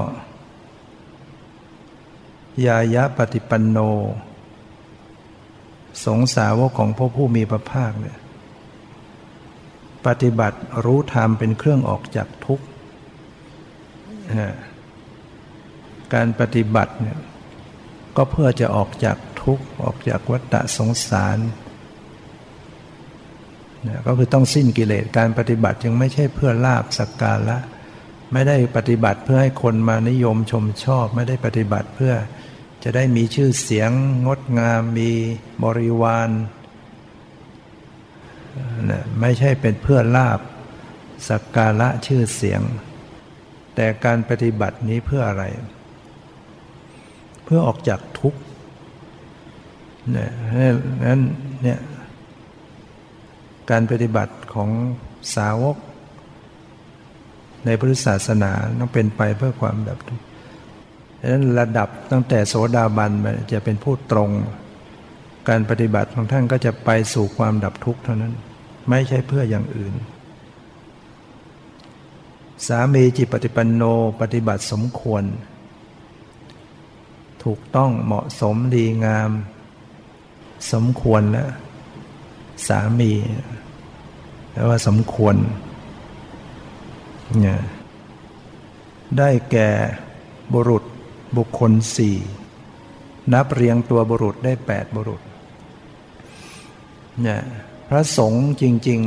[2.67, 3.79] ยายะปฏิปันโน
[6.05, 8.19] สงสาวกของพระผู้มีพระภาคเนี่ย
[10.07, 12.67] ปฏิบัติรู้ธรรมเป็นเครื่องออกจากทุกข์
[16.15, 17.19] การปฏิบัติเนี่ย
[18.17, 21.39] ก็เพื่อจะออกจากทุกข์ ออกจากวัฏสงสาร
[23.89, 27.57] นี่ยก็คือต้องสิ้นกิเลสการปฏิบัติจึงไม่ใช่เพื่อลาบสักการะ
[28.33, 32.15] ไม่ได้ปฏิบัติเพื่อให้คนมานิยมชมชอบ ไม่ได้ปฏิบัติเพื่อ
[32.85, 33.91] จะได้มีชื่อเสียง
[34.27, 35.11] งดงาม มี
[35.65, 36.31] บริวาร
[38.91, 40.41] นะไม่ใช่เป็นเพื่อลาบ
[41.29, 42.63] สักการะชื่อเสียง
[43.75, 45.45] แต่การปฏิบัตินี้เพื่ออะไร
[47.45, 48.41] เพื่อออกจากทุกข์
[50.11, 50.31] เนี่ย
[51.07, 51.21] นั้น
[51.63, 51.79] เนี่ย
[53.71, 54.71] การปฏิบัติของ
[55.37, 55.77] สาวก
[57.65, 60.25] ในพุทธศาสนาต้องเป็นไปเพื่อความดับทุกข์
[61.21, 63.13] ดังนั้นระดับตั้งแต่โสดาบัน
[63.53, 64.31] จะเป็นผู้ตรง
[65.49, 68.35] การปฏิบัติของท่านก็จะไปสู่ความดับทุกข์เท่านั้น
[68.91, 69.95] ไม่ใช่เพื่ออย่างอื่น
[72.67, 73.83] สามีจิตปฏิปันโน
[74.21, 75.25] ปฏิบัติสมควร
[77.45, 79.31] ถูกต้องเหมาะสมดีงาม
[80.73, 81.51] สมควรแล้ว
[82.69, 83.13] สามี
[84.57, 85.37] แปลว่าสมควร
[87.41, 87.59] เนี่ย
[89.19, 89.71] ได้แก่
[90.53, 90.85] บุรุษ
[91.37, 92.17] บุคคลสี่
[93.33, 95.23] นับเรียงตัวบุรุษได้แปดบุรุษ
[97.23, 97.41] เนี่ย
[97.89, 99.01] พระสงฆ์จริง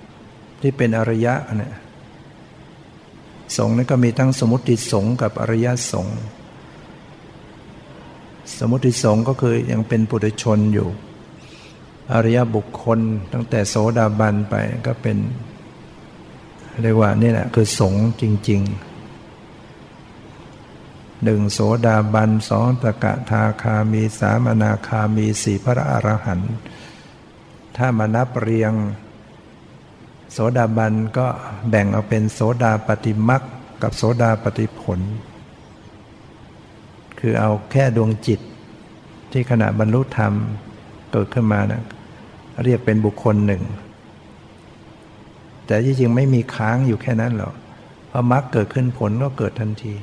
[0.00, 1.74] ๆที่เป็นอริยะเนี่ย
[3.56, 6.18] สงฆ์นั้นก็มีทั้งสมุติสงฆ์กับอริยสงฆ์
[8.58, 10.88] สมุติสงฆ์ก็คือยังเป็นปุถุชนอยู่
[12.12, 13.00] อริยบุคคล
[13.32, 14.54] ตั้งแต่โสดาบันไป
[14.86, 15.18] ก็เป็น
[16.82, 18.84] เรียกว่านี่แหละคือสงฆ์จริงๆ
[21.24, 26.54] หนึ่งโสดาบันสองตะกะทาคามีสามนาคามีสี่พระอรหันต์
[27.76, 28.72] ถ้ามานับเรียง
[30.32, 31.26] โสดาบันก็
[31.68, 33.42] แบ่งเอาเป็นโสดาปฏิมัก
[33.82, 35.00] กับโสดาปฏิผล
[37.18, 38.40] คือเอาแค่ดวงจิต
[39.32, 40.32] ที่ขณะบรรลุธรรม
[41.10, 41.82] เกิดขึ้นมานะ
[42.64, 43.62] เรียกเป็นบุคคลหนึ่ง
[45.66, 47.54] แต่ที่จริงไม่มีค้างอยู่แค่นั้นหรอก
[48.10, 49.94] พอมรรคเกิดขึ้นผลก็เกิดทันที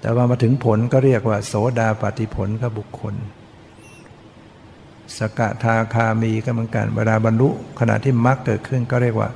[0.00, 3.14] แต่ว่ามาถึงผลก็เรียกว่า โสดาปฏิผลกับบุคคล
[5.18, 7.48] สกทาคามีก็เหมือนกันเวลาบรรลุ
[7.78, 9.28] ขณะที่มรรคเกิดขึ้นก็เรียกว่า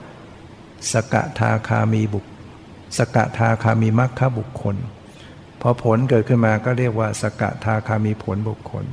[0.92, 2.24] สกทาคามีบุค
[2.98, 4.76] สกทาคามีมรรคบุคคล
[5.60, 8.84] พอผลเกิดขึ้นมาก็เรียกว่า สกทาคามีผลบุคคล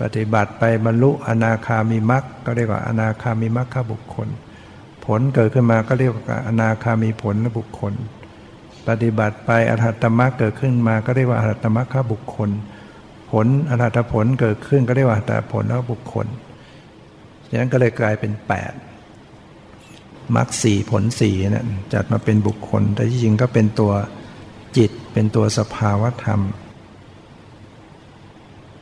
[0.00, 4.28] ปฏิบัติไปบรรลุอนาคามีมรรคก็เรียกว่าอนาคามีมรรคบุคคล
[5.04, 7.94] ผลเกิดขึ้นมาก็เรียกว่าอนาคามีผลบุคคล
[8.88, 12.50] ปฏิบัติไปอรหัตมรรคเกิดขึ้นมาก็เรียกว่าอรหัตมรรคบุคคล
[13.30, 16.26] ผลอรหัตผลเกิดขึ้นก็เรียกว่าแต่ผลแล้วบุคคล
[17.48, 18.72] ฉะนั้นก็เลยกลายเป็นแปด
[20.36, 23.92] มรรคสี่ผลสี่นะจัดมาเป็นบุคคล แต่ที่จริงก็เป็นตัว
[24.76, 26.40] จิตเป็นตัวสภาวธรรม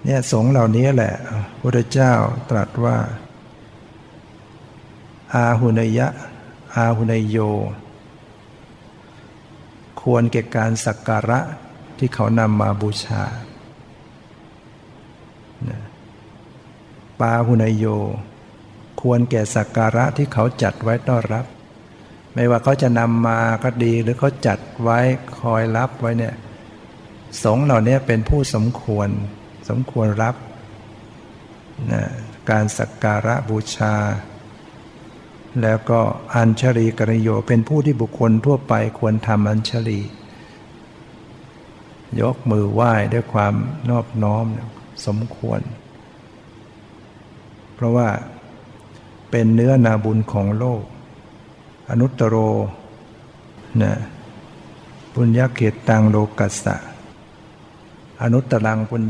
[0.05, 1.15] เนี่ยสงเหล่านี้แหละ
[1.61, 2.13] พระเจ้า
[2.51, 2.97] ตรัสว่า
[5.35, 6.09] อาหุนยะ
[6.77, 7.39] อาหุนยโย
[10.01, 11.41] ควรเก็บการสักการะ
[11.99, 13.23] ที่เขานำมาบูชา
[17.21, 17.87] ปาหุนยโย
[19.01, 21.45] ควรแก่สักการะที่เขาจัดไว้ต้อนรับ
[22.35, 24.99] ไม่ว่าเขาจะนำมาก็ดีหรือเขาจัดไว้
[25.41, 26.35] คอยรับไว้เนี่ย
[27.45, 29.09] สงเหล่านี้เป็นผู้สมควร
[29.71, 30.37] สมควรรับ
[31.93, 32.03] นะ
[32.51, 33.95] การสักการะบูชา
[35.63, 36.01] แล้วก็
[36.35, 40.01] อัญชลีกริโยเป็นผู้ที่บุคคลทั่วไปควรทำอัญชลี
[42.21, 43.55] ยกมือไหว้ด้วยความ
[43.91, 44.47] นอบน้อม
[45.07, 45.61] สมควร
[47.75, 48.09] เพราะว่า
[49.31, 50.83] เป็นเนื้อนาบุญของโลก
[51.91, 52.37] อนุตตโร
[53.83, 53.93] นะ
[55.15, 56.77] ปุญญาเกตตังโลกัสสะ
[58.23, 59.03] อนุตตรังปุญ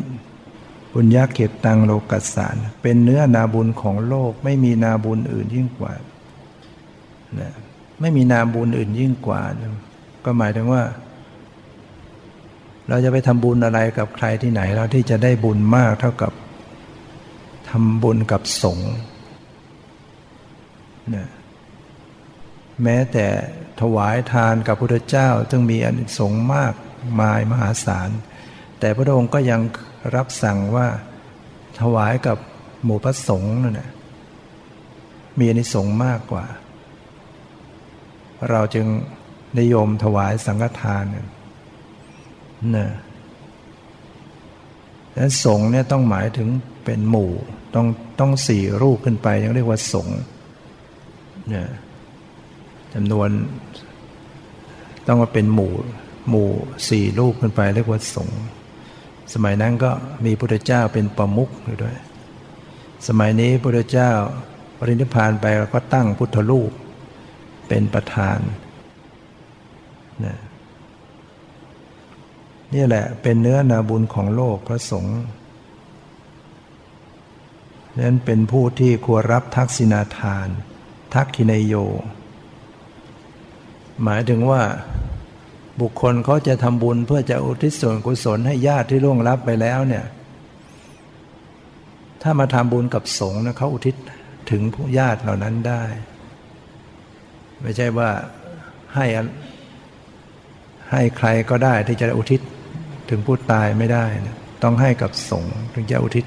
[0.93, 2.47] ปุญญาเกตตังโลกัสสะ
[2.83, 5.93] เป็นเนื้อนาบุญของโลก ไม่มีนาบุญอื่นยิ่งกว่า
[7.41, 7.53] นะ
[8.01, 9.43] ไม่มีนาบุญอื่นยิ่งกว่า
[10.25, 10.83] ก็หมายถึงว่า
[12.89, 16.33] เราจะไปทำบุญอะไรกับใครที่ไหนเราที่จะได้บุญมากเท่ากับ
[17.71, 18.93] ทำบุญกับสงฆ์
[21.15, 21.29] นะ
[22.83, 23.27] แม้แต่
[23.81, 26.75] ถวายทานกับพระเจ้าจึงมีอนิสงส์มาก
[27.21, 28.11] มายมหาศาล
[28.81, 29.61] แต่พระองค์ก็ยัง
[30.15, 30.87] รับสั่งว่า
[31.81, 32.39] ถวายกับ
[32.85, 33.91] หมู่พระสงฆ์นั่นแหละ
[35.39, 36.45] มีอนิสงส์มากกว่า
[38.51, 38.87] เราจึง
[39.59, 41.05] นิยมถวายสังฆทาน
[42.77, 42.89] นะ
[45.15, 46.49] และสงฆ์เนี่ยต้องหมายถึง
[46.85, 47.33] เป็นหมู่
[47.75, 47.87] ต้อง
[48.21, 50.19] ต้องสี่รูปขึ้นไปยังเรียกว่าสงฆ์
[51.49, 51.69] เนี่ย
[52.95, 53.29] จำนวน
[55.07, 55.73] ต้องมาเป็นหมู่
[56.29, 56.49] หมู่
[56.89, 58.41] สี่รูปขึ้นไปเรียกว่าสงฆ์
[59.33, 59.91] สมัยนั้นก็
[60.25, 61.51] มีพุทธเจ้าเป็นประมุข
[61.83, 61.97] ด้วย
[63.09, 64.11] สมัยนี้พุทธเจ้า
[64.79, 66.73] ปรินิพานไปก็ตั้งพุทธรูป
[67.69, 68.39] เป็นประธาน
[70.25, 70.35] นี่
[72.75, 75.21] นี่แหละเป็นเนื้อนาบุญของโลกพระสงฆ์
[77.99, 80.49] นั้นเป็นผู้ที่ควรรับทักษิณาทาน
[81.15, 81.75] ทักขินโย
[84.03, 84.63] หมายถึงว่า
[85.81, 90.05] บุคคลเขาจะทำบุญเพื่อจะอุทิศส่วนกุศลให้ญาติที่ล่วงลับไปแล้วเนี่ย
[92.23, 93.95] ถ้ามาทำบุญกับสงฆ์นะเขาอุทิศ
[94.51, 95.83] ถึงผู้ญาติเหล่านั้นได้
[97.63, 98.11] ไม่ใช่ว่า
[98.95, 99.07] ให้
[100.91, 102.41] ให้ใครก็ได้ที่จะอุทิศ
[103.11, 106.25] ถึงผู้ตายไม่ได้นะต้องให้กับสงฆ์ถึงจะอุทิศ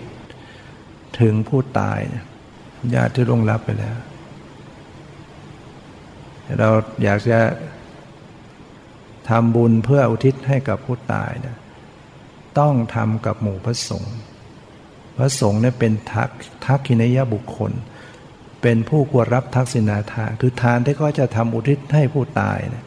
[1.20, 2.00] ถึงผู้ตาย
[2.96, 3.96] ญาติที่ล่วงลับไปแล้ว
[6.60, 6.70] เรา
[7.04, 7.40] อยากจะ
[9.30, 11.58] ทำบุญเพื่ออุทิศให้กับผู้ตายนะ
[12.60, 14.16] ต้องทำกับหมู่พระสงฆ์
[15.18, 16.30] พระสงฆ์เนี่ยเป็นทัก
[16.66, 17.72] ทักขินยบุคคล
[18.62, 22.86] เป็นผู้ควรรับทักษิณาทาน คือทานที่ก็จะทำอุทิศให้ผู้ตายนะ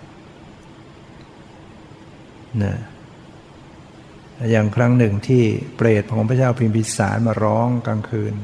[2.63, 2.77] นะ
[4.51, 5.43] อย่างครั้งหนึ่งที่
[5.77, 8.35] เปรตของพระเจ้าพิมพิสารมาร้องกลางคืน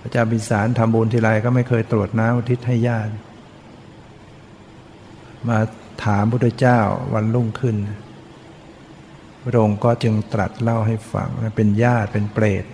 [0.00, 3.12] พระเจ้าพิมพิสารทำบุญทีไรก็ไม่เคยตรวจน้ำอุทิศให้ญาติ
[5.48, 5.58] มา
[6.04, 6.78] ถามพุทธเจ้า
[7.14, 7.76] วันรุ่งขึ้น
[9.44, 12.64] พระองค์ก็จึงตรัสเล่าให้ฟังเป็นญาติเป็นเปรต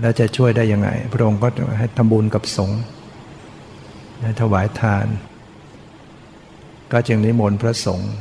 [0.00, 1.48] แล้วจะช่วยได้ยังไง พระองค์ก็
[1.78, 2.80] ให้ทำบุญกับสงฆ์
[4.40, 5.06] ถวายทาน
[6.92, 8.12] ก็จึงนิมนต์พระสงฆ์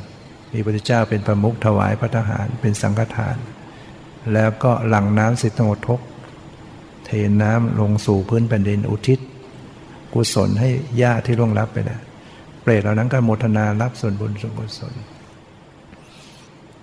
[0.53, 3.37] มีพระพุทธเจ้าเป็นประมุขถวายพระทหารเป็นสังฆทาน
[4.33, 5.99] แล้วก็หลั่งน้ำสิทธงทก
[7.05, 7.09] เท
[7.41, 9.19] น้ำลงสู่พื้นแผ่นดินอุทิศ
[10.13, 10.69] กุศลให้
[11.01, 11.99] ญาติที่ร่วงรับไปนะ
[12.63, 14.93] เปรตเหล่านั้นก็โมทนารับส่วนบุญส่วนกุศล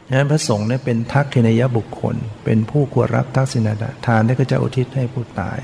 [0.09, 3.69] ฉะนั้นพระสงฆ์เนี่ยเป็นทักษิณยบุคคล เป็นผู้ควรรับทักษิณ
[4.07, 5.59] ทานที่ก็จะอุทิศให้ผู้ตาย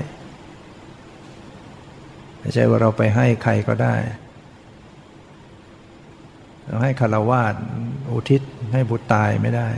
[2.39, 3.95] ไม่ใช่ว่าเราไปให้ใครก็ได้
[6.65, 7.55] เราให้คารวาส
[8.13, 8.41] อุทิศ
[8.73, 9.69] ให้ผู้ตายไม่ได้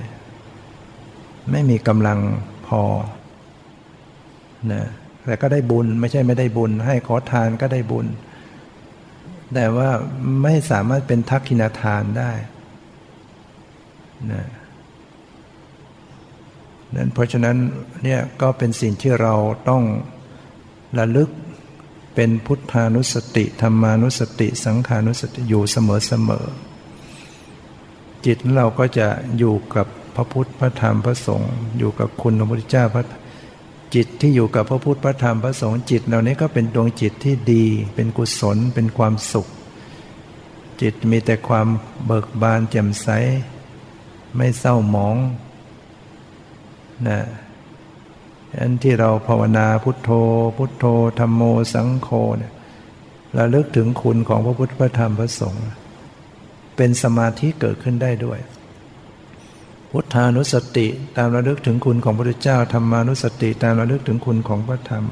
[1.52, 2.20] ไม่มีกำลัง
[2.68, 2.84] พอ
[4.72, 4.84] นะ
[5.26, 8.06] แต่ก็ได้บุญไม่ใช่ไม่ได้บุญ ให้ขอทานก็ได้บุญ
[9.54, 9.90] แต่ว่า
[10.44, 12.32] ไม่สามารถเป็นทักษิณทานได้
[14.32, 14.48] นะ
[16.96, 17.58] นั้นเพราะฉะนั้น
[18.04, 19.34] เนี่ยก็เป็นสิ่งที่เรา
[19.70, 19.84] ต้อง
[21.00, 21.30] ระลึก
[22.16, 26.46] เป็นพุทธานุสติธรรมานุสติ สังขานุสติอยู่เสมอเสมอ
[28.26, 33.06] จิตเราก็จะอยู่กับพระพุทธพระธรรมพระสงฆ์อยู่กับคุณพระพุทธเจ้าพระ
[33.96, 37.66] จิตที่อยู่กับพระพุทธพระธรรมพระสงฆ์จิต เหล่านี้ก็เป็นดวงจิตที่ดี
[37.96, 39.48] เป็นกุศลเป็นความสุข
[40.82, 41.68] จิตมีแต่ความ
[42.06, 43.08] เบิกบานแจ่มใส
[44.36, 45.18] ไม่เศร้าหมอง
[47.08, 47.20] นะ
[48.58, 50.10] อันที่เราภาวนาพุทโธ
[50.58, 50.86] พุทโธ
[51.20, 51.42] ธรรมโม
[51.74, 52.54] สังโฆเนี่ย
[53.38, 55.66] ระลึกถึงคุณของพระพุทธพระธรรมพระสงฆ์
[56.76, 58.40] เป็นสมาธิเกิดขึ้นได้ด้วย
[59.92, 60.88] พุทธานุสติ
[61.18, 65.06] ตามระลึกถึงคุณของพระพุทธเจ้าธรรมานุสติตามระลึกถึงคุณของพระธรรม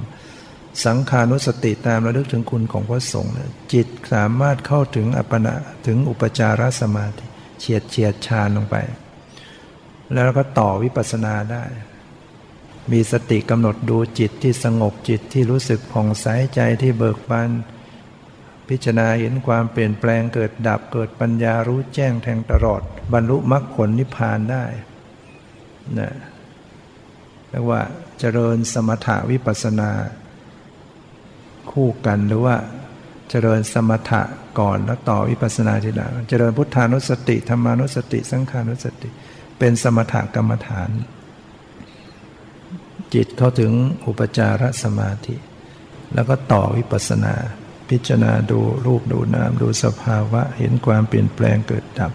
[0.86, 3.34] สังขานุสติตามระลึกถึงคุณของพระสงฆ์
[3.74, 5.56] จิตสามารถเข้าถึงอัปปนา
[5.88, 7.26] ถึงอุปจารสมาธิ
[7.60, 8.76] เฉียดเฉียดชานลงไป
[10.14, 11.64] แล้วก็ต่อวิปัสสนาได้
[12.92, 16.26] มีสติกำหนดดูจิตที่สงบจิตที่รู้สึกผ่องใส
[16.56, 17.50] ใจที่เบิกบาน
[18.70, 22.82] พิจารณาเห็นความเปลี่ยนแปลงเกิดดับเกิดปัญญารู้แจ้งแทงตลอด
[23.14, 24.66] บรรลุมรรคผลนิพพานได้
[26.00, 26.12] นะ
[27.50, 27.82] เรียกว่า
[28.20, 29.92] เจริญสมถะวิปัสนา
[31.72, 32.56] คู่กันหรือว่า
[33.30, 34.22] เจริญสมถะ
[34.60, 39.10] ก่อนแล้วต่อวิปัสนาทีหลังเจริญพุทธานุสติธรรมานุสติสังขานุสติ
[39.60, 40.90] เป็นสมถกรรมฐาน
[43.14, 43.72] จิตเข้าถึง
[44.06, 45.36] อุปจารสมาธิ
[46.14, 47.36] แล้วก็ต่อวิปัสนา
[47.90, 52.12] พิจารณาดูรูปดูนามดูสภาวะ เห็นความเปลี่ยนแปลงเกิดดับ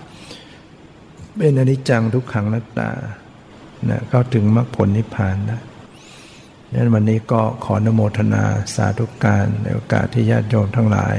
[1.36, 2.90] เป็นอนิจจังทุกขังนัตตา
[3.88, 5.62] นะเข้าถึงมรรคผลนิพพานนะ
[6.74, 8.44] นั้นวันนี้ก็ขอนโมทนา
[8.74, 11.16] สาธุการในโอกาสที่ญาติโยมทั้งหลาย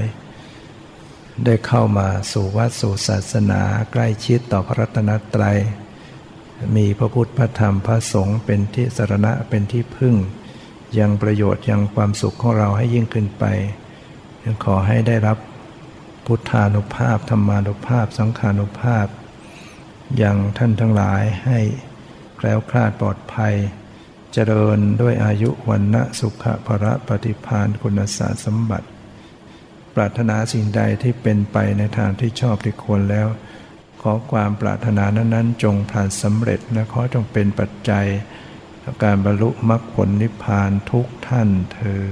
[1.45, 3.61] ได้เข้ามาสู่วัดสู่ศาสนา
[3.91, 5.57] ใกล้ชิดต่อพระรัตนตรัย
[6.75, 10.15] มีพระพุทธพระธรรมพระสงฆ์เป็นที่สรณะเป็นที่พึ่ง
[10.99, 13.43] ยังประโยชน์ยังความสุขของเราให้ยิ่งขึ้นไป
[14.43, 15.37] ยังขอให้ได้รับ
[16.25, 19.07] พุทธานุภาพธรรมานุภาพ สังขานุภาพ
[20.17, 21.59] อย่างท่านทั้งหลายให้
[22.37, 23.53] แคล้วคลาดปลอดภัย
[24.33, 28.87] เจริญด้วยอายุวันนะสุขภระปฏิพานคุณศาสสมบัติ
[29.95, 33.27] ปรารถนาสิ่งใดที่เป็นไปในทางที่ชอบที่ควรแล้ว
[34.01, 38.07] ขอความปรารถนานั้นๆ จงผ่านสำเร็จและขอจงเป็นปัจจัย
[38.83, 42.03] ต่อการบรรลุมรรคผลนิพพานทุกท่านเธอ